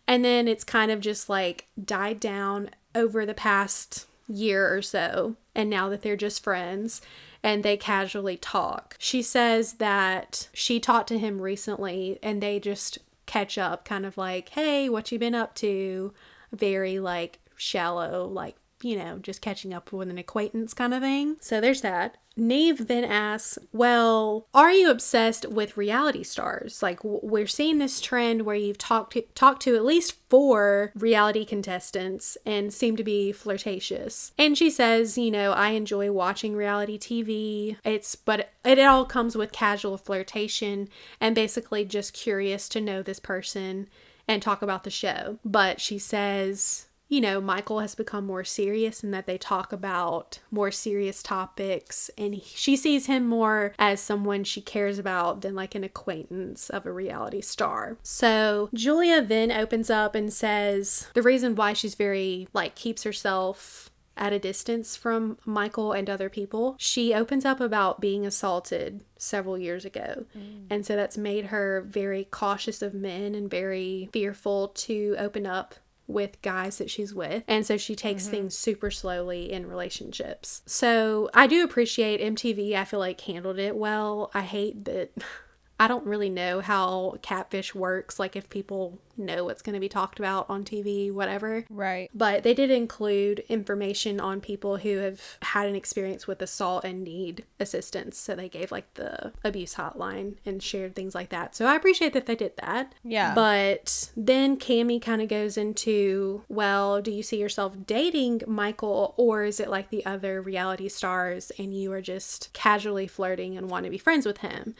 [0.07, 5.35] And then it's kind of just like died down over the past year or so,
[5.55, 7.01] and now that they're just friends
[7.43, 8.95] and they casually talk.
[8.99, 14.17] She says that she talked to him recently and they just catch up, kind of
[14.17, 16.13] like, hey, what you been up to?
[16.51, 21.37] Very like shallow, like, you know, just catching up with an acquaintance kind of thing.
[21.39, 22.17] So there's that.
[22.37, 26.81] Nev then asks, Well, are you obsessed with reality stars?
[26.81, 31.43] Like, we're seeing this trend where you've talked to, talked to at least four reality
[31.43, 34.31] contestants and seem to be flirtatious.
[34.37, 37.77] And she says, You know, I enjoy watching reality TV.
[37.83, 40.87] It's, but it all comes with casual flirtation
[41.19, 43.89] and basically just curious to know this person
[44.27, 45.37] and talk about the show.
[45.43, 50.39] But she says, you know, Michael has become more serious and that they talk about
[50.49, 52.09] more serious topics.
[52.17, 56.69] And he, she sees him more as someone she cares about than like an acquaintance
[56.69, 57.97] of a reality star.
[58.01, 63.89] So Julia then opens up and says the reason why she's very, like, keeps herself
[64.15, 66.75] at a distance from Michael and other people.
[66.79, 70.25] She opens up about being assaulted several years ago.
[70.37, 70.67] Mm.
[70.69, 75.75] And so that's made her very cautious of men and very fearful to open up
[76.11, 77.43] with guys that she's with.
[77.47, 78.31] And so she takes mm-hmm.
[78.31, 80.61] things super slowly in relationships.
[80.65, 84.31] So I do appreciate MTV, I feel like handled it well.
[84.33, 85.11] I hate that
[85.81, 89.89] I don't really know how catfish works, like if people know what's going to be
[89.89, 91.65] talked about on TV, whatever.
[91.71, 92.07] Right.
[92.13, 97.03] But they did include information on people who have had an experience with assault and
[97.03, 98.19] need assistance.
[98.19, 101.55] So they gave like the abuse hotline and shared things like that.
[101.55, 102.93] So I appreciate that they did that.
[103.03, 103.33] Yeah.
[103.33, 109.45] But then Cami kind of goes into, well, do you see yourself dating Michael or
[109.45, 113.85] is it like the other reality stars and you are just casually flirting and want
[113.85, 114.75] to be friends with him?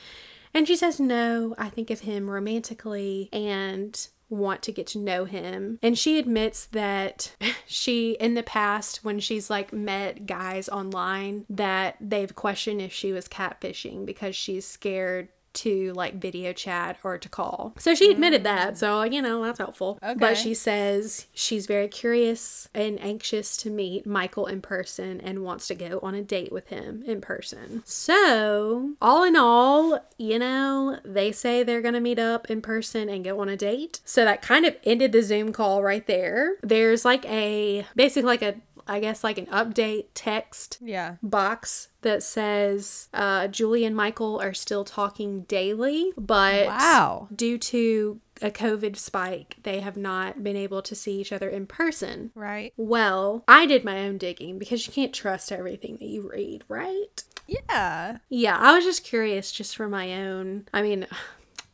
[0.54, 5.26] And she says, No, I think of him romantically and want to get to know
[5.26, 5.78] him.
[5.84, 7.36] And she admits that
[7.68, 13.12] she, in the past, when she's like met guys online, that they've questioned if she
[13.12, 17.74] was catfishing because she's scared to like video chat or to call.
[17.78, 18.74] So she admitted that.
[18.74, 18.78] Mm.
[18.78, 19.99] So, you know, that's helpful.
[20.04, 20.16] Okay.
[20.18, 25.68] But she says she's very curious and anxious to meet Michael in person and wants
[25.68, 27.84] to go on a date with him in person.
[27.86, 33.10] So, all in all, you know, they say they're going to meet up in person
[33.10, 33.99] and go on a date.
[34.06, 36.56] So that kind of ended the Zoom call right there.
[36.62, 38.56] There's like a basically like a
[38.91, 41.15] I guess like an update text yeah.
[41.23, 47.29] box that says uh, Julie and Michael are still talking daily, but wow.
[47.33, 51.67] due to a COVID spike, they have not been able to see each other in
[51.67, 52.31] person.
[52.35, 52.73] Right.
[52.75, 57.23] Well, I did my own digging because you can't trust everything that you read, right?
[57.47, 58.17] Yeah.
[58.27, 60.67] Yeah, I was just curious just for my own.
[60.73, 61.07] I mean,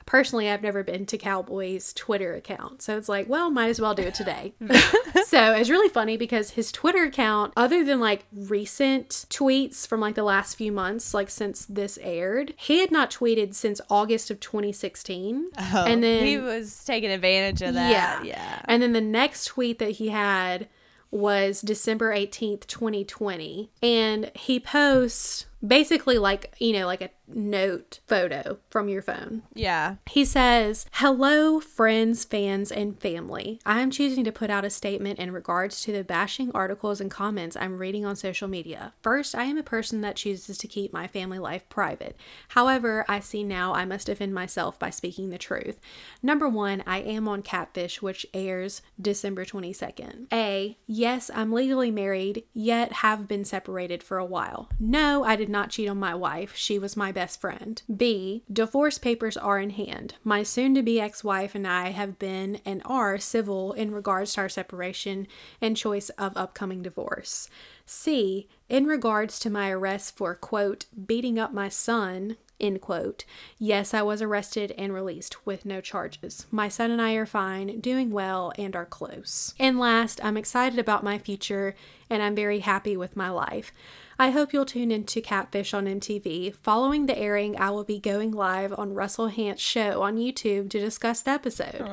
[0.07, 2.81] personally I've never been to Cowboy's Twitter account.
[2.81, 4.53] So it's like, well, might as well do it today.
[5.25, 10.15] so it's really funny because his Twitter account, other than like recent tweets from like
[10.15, 14.39] the last few months, like since this aired, he had not tweeted since August of
[14.39, 15.49] 2016.
[15.59, 17.91] Oh, and then he was taking advantage of that.
[17.91, 18.23] Yeah.
[18.23, 18.61] Yeah.
[18.65, 20.67] And then the next tweet that he had
[21.11, 23.71] was December 18th, 2020.
[23.83, 29.43] And he posts basically like, you know, like a note photo from your phone.
[29.53, 29.95] Yeah.
[30.09, 33.59] He says, Hello, friends, fans, and family.
[33.65, 37.11] I am choosing to put out a statement in regards to the bashing articles and
[37.11, 38.93] comments I'm reading on social media.
[39.01, 42.15] First, I am a person that chooses to keep my family life private.
[42.49, 45.79] However, I see now I must defend myself by speaking the truth.
[46.23, 50.27] Number one, I am on Catfish, which airs December 22nd.
[50.31, 54.69] A, yes, I'm legally married, yet have been separated for a while.
[54.79, 56.55] No, I did not cheat on my wife.
[56.55, 57.81] She was my best friend.
[57.95, 58.43] B.
[58.51, 60.15] Divorce papers are in hand.
[60.23, 64.33] My soon to be ex wife and I have been and are civil in regards
[64.33, 65.27] to our separation
[65.61, 67.49] and choice of upcoming divorce.
[67.85, 68.47] C.
[68.69, 73.23] In regards to my arrest for, quote, beating up my son, End quote.
[73.59, 76.47] Yes, I was arrested and released with no charges.
[76.49, 79.53] My son and I are fine, doing well, and are close.
[79.59, 81.75] And last, I'm excited about my future
[82.09, 83.71] and I'm very happy with my life.
[84.19, 86.55] I hope you'll tune into Catfish on MTV.
[86.55, 90.79] Following the airing, I will be going live on Russell Hantz show on YouTube to
[90.79, 91.87] discuss the episode.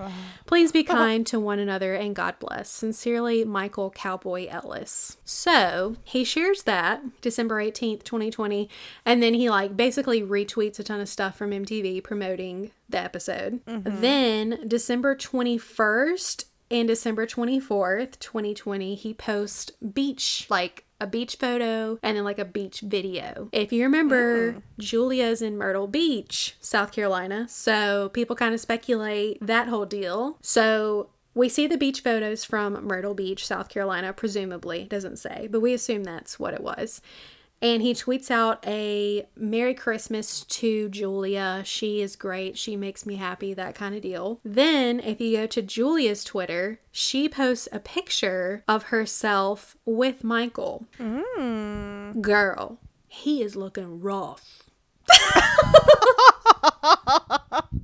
[0.46, 2.70] Please be kind to one another and God bless.
[2.70, 5.18] Sincerely, Michael Cowboy Ellis.
[5.24, 8.70] So he shares that December 18th, 2020,
[9.04, 13.64] and then he like basically retweets a ton of stuff from MTV promoting the episode.
[13.66, 14.00] Mm-hmm.
[14.00, 22.16] Then December 21st and December 24th, 2020, he posts beach like a beach photo and
[22.16, 23.48] then like a beach video.
[23.52, 24.60] If you remember, mm-hmm.
[24.78, 27.46] Julia's in Myrtle Beach, South Carolina.
[27.48, 30.38] So people kind of speculate that whole deal.
[30.40, 34.84] So we see the beach photos from Myrtle Beach, South Carolina, presumably.
[34.84, 37.00] Doesn't say, but we assume that's what it was.
[37.64, 41.62] And he tweets out a Merry Christmas to Julia.
[41.64, 42.58] She is great.
[42.58, 44.38] She makes me happy, that kind of deal.
[44.44, 50.86] Then, if you go to Julia's Twitter, she posts a picture of herself with Michael.
[50.98, 52.20] Mm.
[52.20, 54.64] Girl, he is looking rough.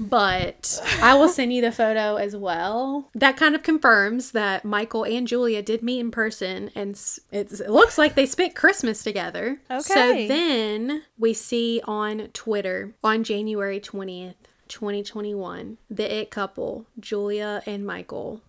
[0.00, 3.10] but I will send you the photo as well.
[3.14, 7.70] That kind of confirms that Michael and Julia did meet in person, and it's, it
[7.70, 9.60] looks like they spent Christmas together.
[9.70, 9.80] Okay.
[9.80, 14.34] So then we see on Twitter on January 20th,
[14.68, 18.40] 2021, the it couple, Julia and Michael,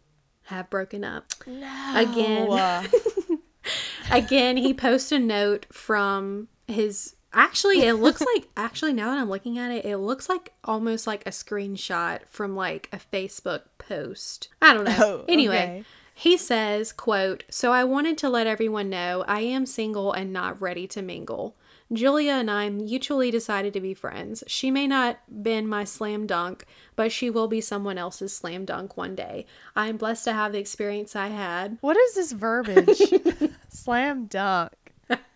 [0.44, 1.26] have broken up.
[1.46, 1.94] No.
[1.96, 2.90] Again.
[4.12, 7.16] Again, he posts a note from his.
[7.34, 8.50] Actually, it looks like.
[8.58, 12.56] Actually, now that I'm looking at it, it looks like almost like a screenshot from
[12.56, 14.50] like a Facebook post.
[14.62, 14.98] I don't know.
[15.00, 15.84] Oh, anyway, okay.
[16.14, 20.62] he says, "quote So I wanted to let everyone know I am single and not
[20.62, 21.56] ready to mingle."
[21.94, 24.46] Julia and I mutually decided to be friends.
[24.48, 26.66] She may not been my slam dunk,
[26.96, 29.46] but she will be someone else's slam dunk one day.
[29.76, 31.78] I am blessed to have the experience I had.
[31.82, 33.02] what is this verbiage?
[33.70, 34.72] Slam dunk.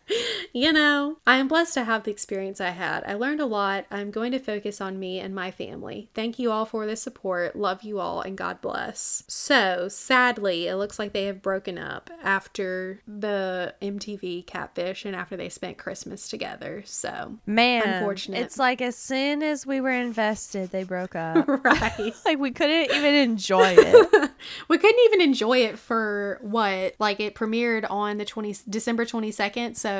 [0.55, 3.03] You know, I am blessed to have the experience I had.
[3.05, 3.85] I learned a lot.
[3.91, 6.07] I'm going to focus on me and my family.
[6.13, 7.57] Thank you all for the support.
[7.57, 9.23] Love you all and God bless.
[9.27, 15.35] So, sadly, it looks like they have broken up after the MTV catfish and after
[15.35, 16.83] they spent Christmas together.
[16.85, 18.39] So, Man, Unfortunate.
[18.39, 21.45] It's like as soon as we were invested, they broke up.
[21.65, 22.13] right.
[22.25, 24.31] like we couldn't even enjoy it.
[24.69, 26.95] we couldn't even enjoy it for what?
[26.97, 29.94] Like it premiered on the 20 December 22nd, so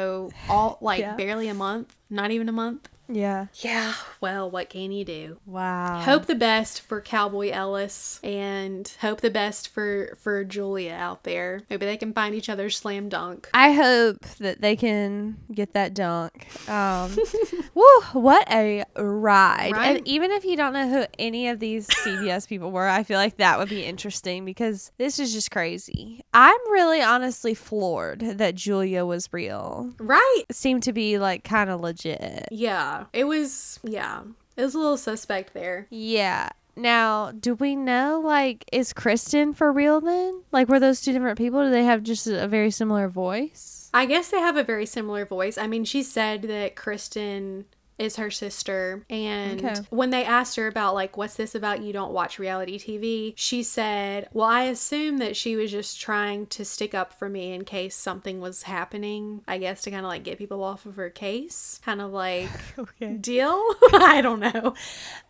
[0.50, 1.16] all like Yeah.
[1.16, 2.90] barely a month, not even a month.
[3.08, 3.48] Yeah.
[3.56, 5.38] Yeah, well, what can you do?
[5.46, 6.00] Wow.
[6.02, 11.62] Hope the best for Cowboy Ellis and hope the best for for Julia out there.
[11.70, 13.50] Maybe they can find each other's slam dunk.
[13.54, 16.48] I hope that they can get that dunk.
[16.70, 17.16] Um,
[17.74, 19.74] woo, what a ride.
[19.74, 19.98] Right?
[19.98, 23.20] And even if you don't know who any of these CBS people were, I feel
[23.20, 26.24] like that would be interesting because this is just crazy.
[26.34, 29.94] I'm really honestly floored that Julia was real.
[30.00, 30.44] Right?
[30.52, 32.48] Seemed to be like kind of legit.
[32.52, 32.95] Yeah.
[33.14, 34.24] It was yeah.
[34.58, 35.88] It was a little suspect there.
[35.90, 36.50] Yeah.
[36.78, 40.44] Now, do we know like is Kristen for real then?
[40.52, 41.64] Like were those two different people?
[41.64, 43.90] Do they have just a very similar voice?
[43.94, 45.58] I guess they have a very similar voice.
[45.58, 47.66] I mean, she said that Kristen
[47.98, 49.82] is her sister and Okay.
[49.90, 53.64] when they asked her about like what's this about you don't watch reality TV she
[53.64, 57.64] said well I assume that she was just trying to stick up for me in
[57.64, 61.10] case something was happening I guess to kind of like get people off of her
[61.10, 63.14] case kind of like Okay.
[63.14, 64.74] deal I don't know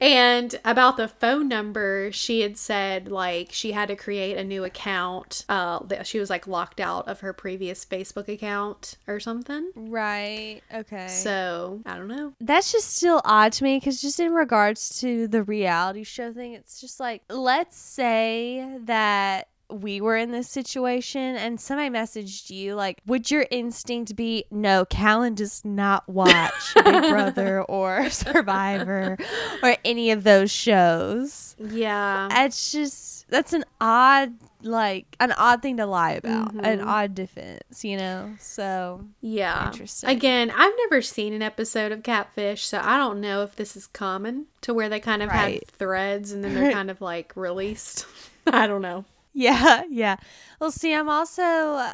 [0.01, 4.63] and about the phone number she had said like she had to create a new
[4.63, 9.71] account uh that she was like locked out of her previous Facebook account or something
[9.75, 10.61] Right.
[10.73, 11.07] Okay.
[11.07, 12.33] so I don't know.
[12.55, 16.53] That's just still odd to me because just in regards to the reality show thing,
[16.53, 22.75] it's just like let's say that we were in this situation and somebody messaged you
[22.75, 29.17] like would your instinct be no callan does not watch big brother or survivor
[29.63, 32.45] or any of those shows Yeah.
[32.45, 36.85] it's just that's an odd like an odd thing to lie about an Mhm.
[36.85, 39.67] odd defense you know so Yeah.
[39.67, 40.09] Interesting.
[40.09, 43.85] Again, I've never seen an episode of Catfish, so I don't know if this is
[43.87, 45.63] common to where they kind of Right.
[45.67, 48.05] have threads and then they're kind of like released.
[48.47, 49.05] I don't know.
[49.35, 50.15] Yeah, yeah.
[50.59, 51.91] Well, see, I'm also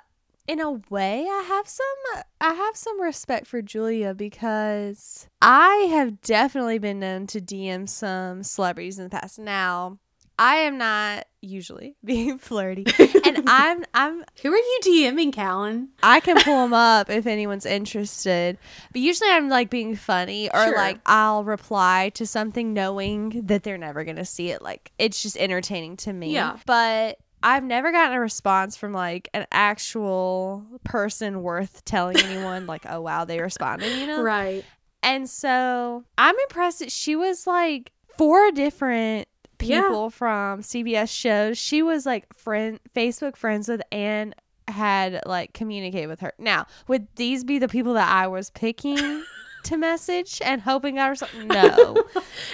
[0.47, 6.21] in a way I have some I have some respect for Julia because I have
[6.21, 9.39] definitely been known to DM some celebrities in the past.
[9.39, 9.97] Now,
[10.37, 12.85] I am not usually being flirty,
[13.25, 15.89] and I'm I'm Who are you DMing, Callan?
[16.03, 18.57] I can pull them up if anyone's interested.
[18.91, 20.75] But usually I'm like being funny or Sure.
[20.75, 24.61] like I'll reply to something knowing that they're never going to see it.
[24.61, 26.33] Like it's just entertaining to me.
[26.33, 26.57] Yeah.
[26.65, 32.85] But I've never gotten a response from like an actual person worth telling anyone like,
[32.87, 34.21] oh wow, they responded, you know?
[34.21, 34.63] Right.
[35.03, 39.27] And so I'm impressed that she was like four different
[39.59, 39.81] Yeah.
[39.81, 41.57] people from CBS shows.
[41.57, 44.35] She was like friend Facebook friends with and
[44.67, 46.33] had like communicated with her.
[46.37, 49.23] Now, would these be the people that I was picking
[49.63, 51.47] to message and hoping something?
[51.47, 52.03] No.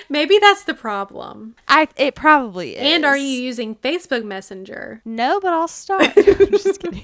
[0.10, 1.56] Maybe that's the problem.
[1.68, 2.82] I it probably is.
[2.82, 5.02] And are you using Facebook Messenger?
[5.06, 6.02] No, but I'll start.
[6.18, 7.04] I'm just kidding.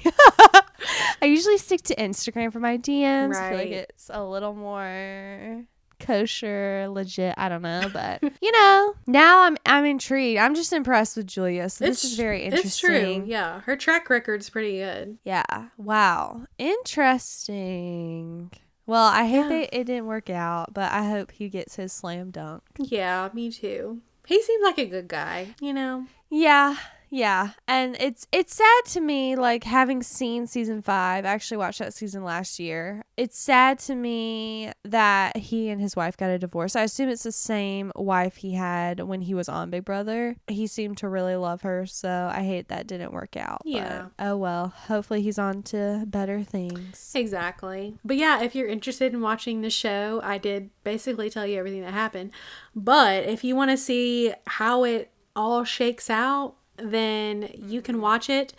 [1.22, 3.36] I usually stick to Instagram for my DMs.
[3.36, 5.64] I feel like it's a little more
[6.00, 7.34] kosher, legit.
[7.36, 10.38] I don't know, but you know, now I'm I'm intrigued.
[10.38, 11.68] I'm just impressed with Julia.
[11.70, 12.66] So this is very interesting.
[12.66, 13.24] It's true.
[13.26, 15.18] Yeah, her track record's pretty good.
[15.24, 15.68] Yeah.
[15.76, 16.44] Wow.
[16.58, 18.50] Interesting.
[18.86, 19.48] Well, I hate Yeah.
[19.48, 22.62] that it didn't work out, but I hope he gets his slam dunk.
[22.78, 24.00] Yeah, me too.
[24.26, 26.06] He seemed like a good guy, you know.
[26.30, 26.76] Yeah,
[27.10, 27.50] yeah.
[27.68, 31.24] And it's it's sad to me like having seen season 5.
[31.24, 33.04] I actually watched that season last year.
[33.16, 36.74] It's sad to me that he and his wife got a divorce.
[36.76, 40.36] I assume it's the same wife he had when he was on Big Brother.
[40.48, 43.58] He seemed to really love her, so I hate that didn't work out.
[43.64, 44.06] but Yeah.
[44.18, 44.68] oh well.
[44.68, 47.12] Hopefully he's on to better things.
[47.14, 47.96] Exactly.
[48.04, 51.82] But yeah, if you're interested in watching the show, I did basically tell you everything
[51.82, 52.30] that happened.
[52.74, 58.28] But if you want to see how it all shakes out, then you can watch
[58.28, 58.54] it.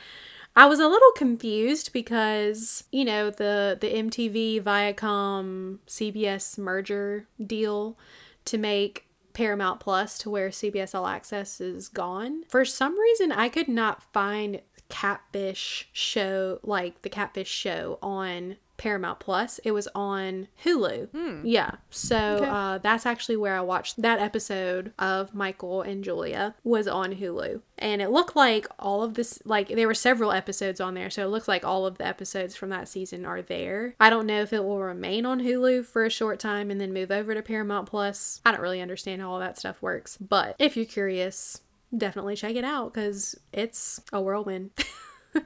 [0.55, 7.97] I was a little confused because, you know, the the MTV Viacom CBS merger deal
[8.45, 12.43] to make Paramount Plus to where CBS All Access is gone.
[12.47, 19.19] For some reason, I could not find Catfish show, like the Catfish show on Paramount
[19.19, 19.59] Plus.
[19.63, 21.41] It was on Hulu.
[21.43, 21.71] Yeah.
[21.89, 22.45] So Okay.
[22.49, 27.61] uh, that's actually where I watched that episode of Michael and Julia was on Hulu.
[27.77, 31.09] And it looked like all of this, like there were several episodes on there.
[31.09, 33.95] So it looks like all of the episodes from that season are there.
[33.99, 36.93] I don't know if it will remain on Hulu for a short time and then
[36.93, 38.41] move over to Paramount Plus.
[38.45, 40.17] I don't really understand how all that stuff works.
[40.17, 41.61] But if you're curious,
[41.95, 44.71] definitely check it out because it's a whirlwind.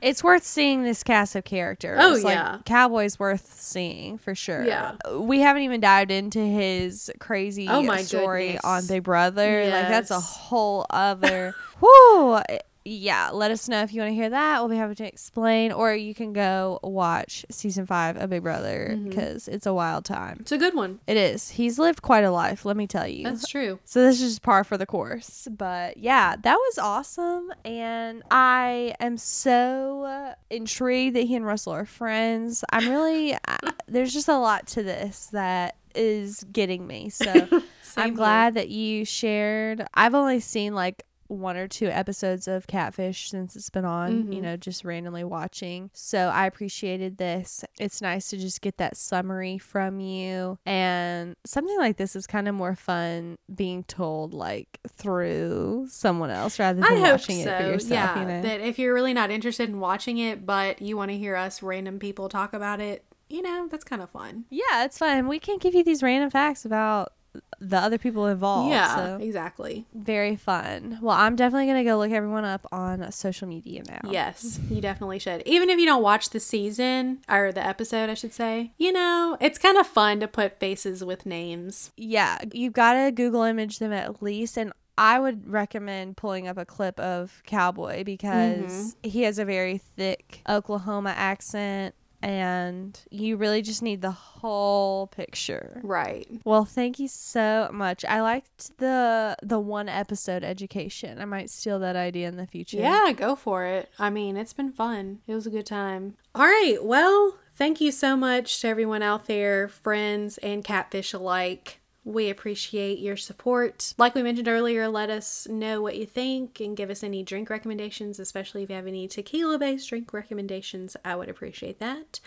[0.01, 1.99] it's worth seeing this cast of characters.
[2.01, 2.59] Oh, Like, yeah.
[2.65, 4.65] Cowboy's worth seeing for sure.
[4.65, 4.95] Yeah.
[5.17, 8.65] We haven't even dived into his crazy Oh, my story goodness.
[8.65, 9.63] on Big Brother.
[9.63, 12.39] Like that's a whole other whoo.
[12.85, 14.59] Yeah, let us know if you want to hear that.
[14.59, 18.91] We'll be happy to explain, or you can go watch season five of Big Brother
[18.93, 19.09] Mm-hmm.
[19.09, 20.37] because it's a wild time.
[20.39, 20.99] it's a good one.
[21.05, 21.49] It is.
[21.51, 23.25] He's lived quite a life, let me tell you.
[23.25, 23.79] That's true.
[23.85, 25.47] So this is just par for the course.
[25.51, 27.51] But yeah, that was awesome.
[27.65, 32.63] And I am so intrigued that he and Russell are friends.
[32.71, 33.57] I'm really, uh,
[33.87, 37.09] there's just a lot to this that is getting me.
[37.09, 37.47] So
[37.97, 39.85] I'm glad that you shared.
[39.93, 44.39] I've only seen like one or two episodes of Catfish since it's been on, you
[44.39, 44.43] Mhm.
[44.43, 45.89] know, just randomly watching.
[45.93, 47.63] So I appreciated this.
[47.79, 50.57] It's nice to just get that summary from you.
[50.65, 56.59] And something like this is kind of more fun being told like through someone else
[56.59, 57.49] rather than I watching so.
[57.51, 58.41] it for yourself, yeah, you know.
[58.41, 61.61] that if you're really not interested in watching it, but you want to hear us
[61.61, 64.45] random people talk about it, you know, that's kind of fun.
[64.49, 65.27] yeah, it's fun.
[65.27, 67.13] We can give you these random facts about
[67.59, 68.71] the other people involved.
[68.71, 69.85] yeah, So exactly.
[69.93, 70.99] very fun.
[71.01, 74.09] Well, I'm definitely gonna go look everyone up on social media now.
[74.09, 75.43] Yes, you definitely should.
[75.45, 79.37] Even if you don't watch the season or the episode, I should say, you know,
[79.39, 81.91] it's kind of fun to put faces with names.
[81.97, 84.57] yeah, you've got to Google image them at least.
[84.57, 89.09] And I would recommend pulling up a clip of Cowboy because mm-hmm.
[89.09, 91.95] he has a very thick Oklahoma accent.
[92.21, 95.79] And you really just need the whole picture.
[95.83, 96.27] Right.
[96.43, 98.03] Well, thank you so much.
[98.03, 101.19] I liked the the one episode education.
[101.19, 102.77] I might steal that idea in the future.
[102.77, 103.89] Yeah, go for it.
[103.97, 105.19] I mean, it's been fun.
[105.27, 106.15] It was a good time.
[106.35, 106.77] All right.
[106.81, 111.78] Well, thank you so much to everyone out there, friends and catfish alike.
[112.03, 113.93] We appreciate your support.
[113.97, 117.49] Like we mentioned earlier, let us know what you think and give us any drink
[117.49, 120.95] recommendations, especially if you have any tequila based drink recommendations.
[121.03, 122.19] I would appreciate that.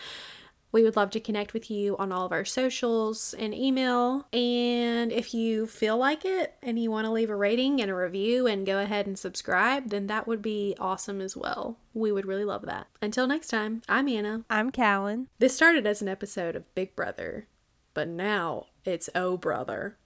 [0.71, 4.27] We would love to connect with you on all of our socials and email.
[4.33, 7.95] And if you feel like it and you want to leave a rating and a
[7.95, 11.77] review and go ahead and subscribe, then that would be awesome as well.
[11.93, 12.87] We would really love that.
[13.03, 14.45] Until next time, I'm Anna.
[14.49, 15.27] I'm Callan.
[15.37, 17.45] This started as an episode of Big Brother,
[17.93, 19.97] but now it's Oh Brother.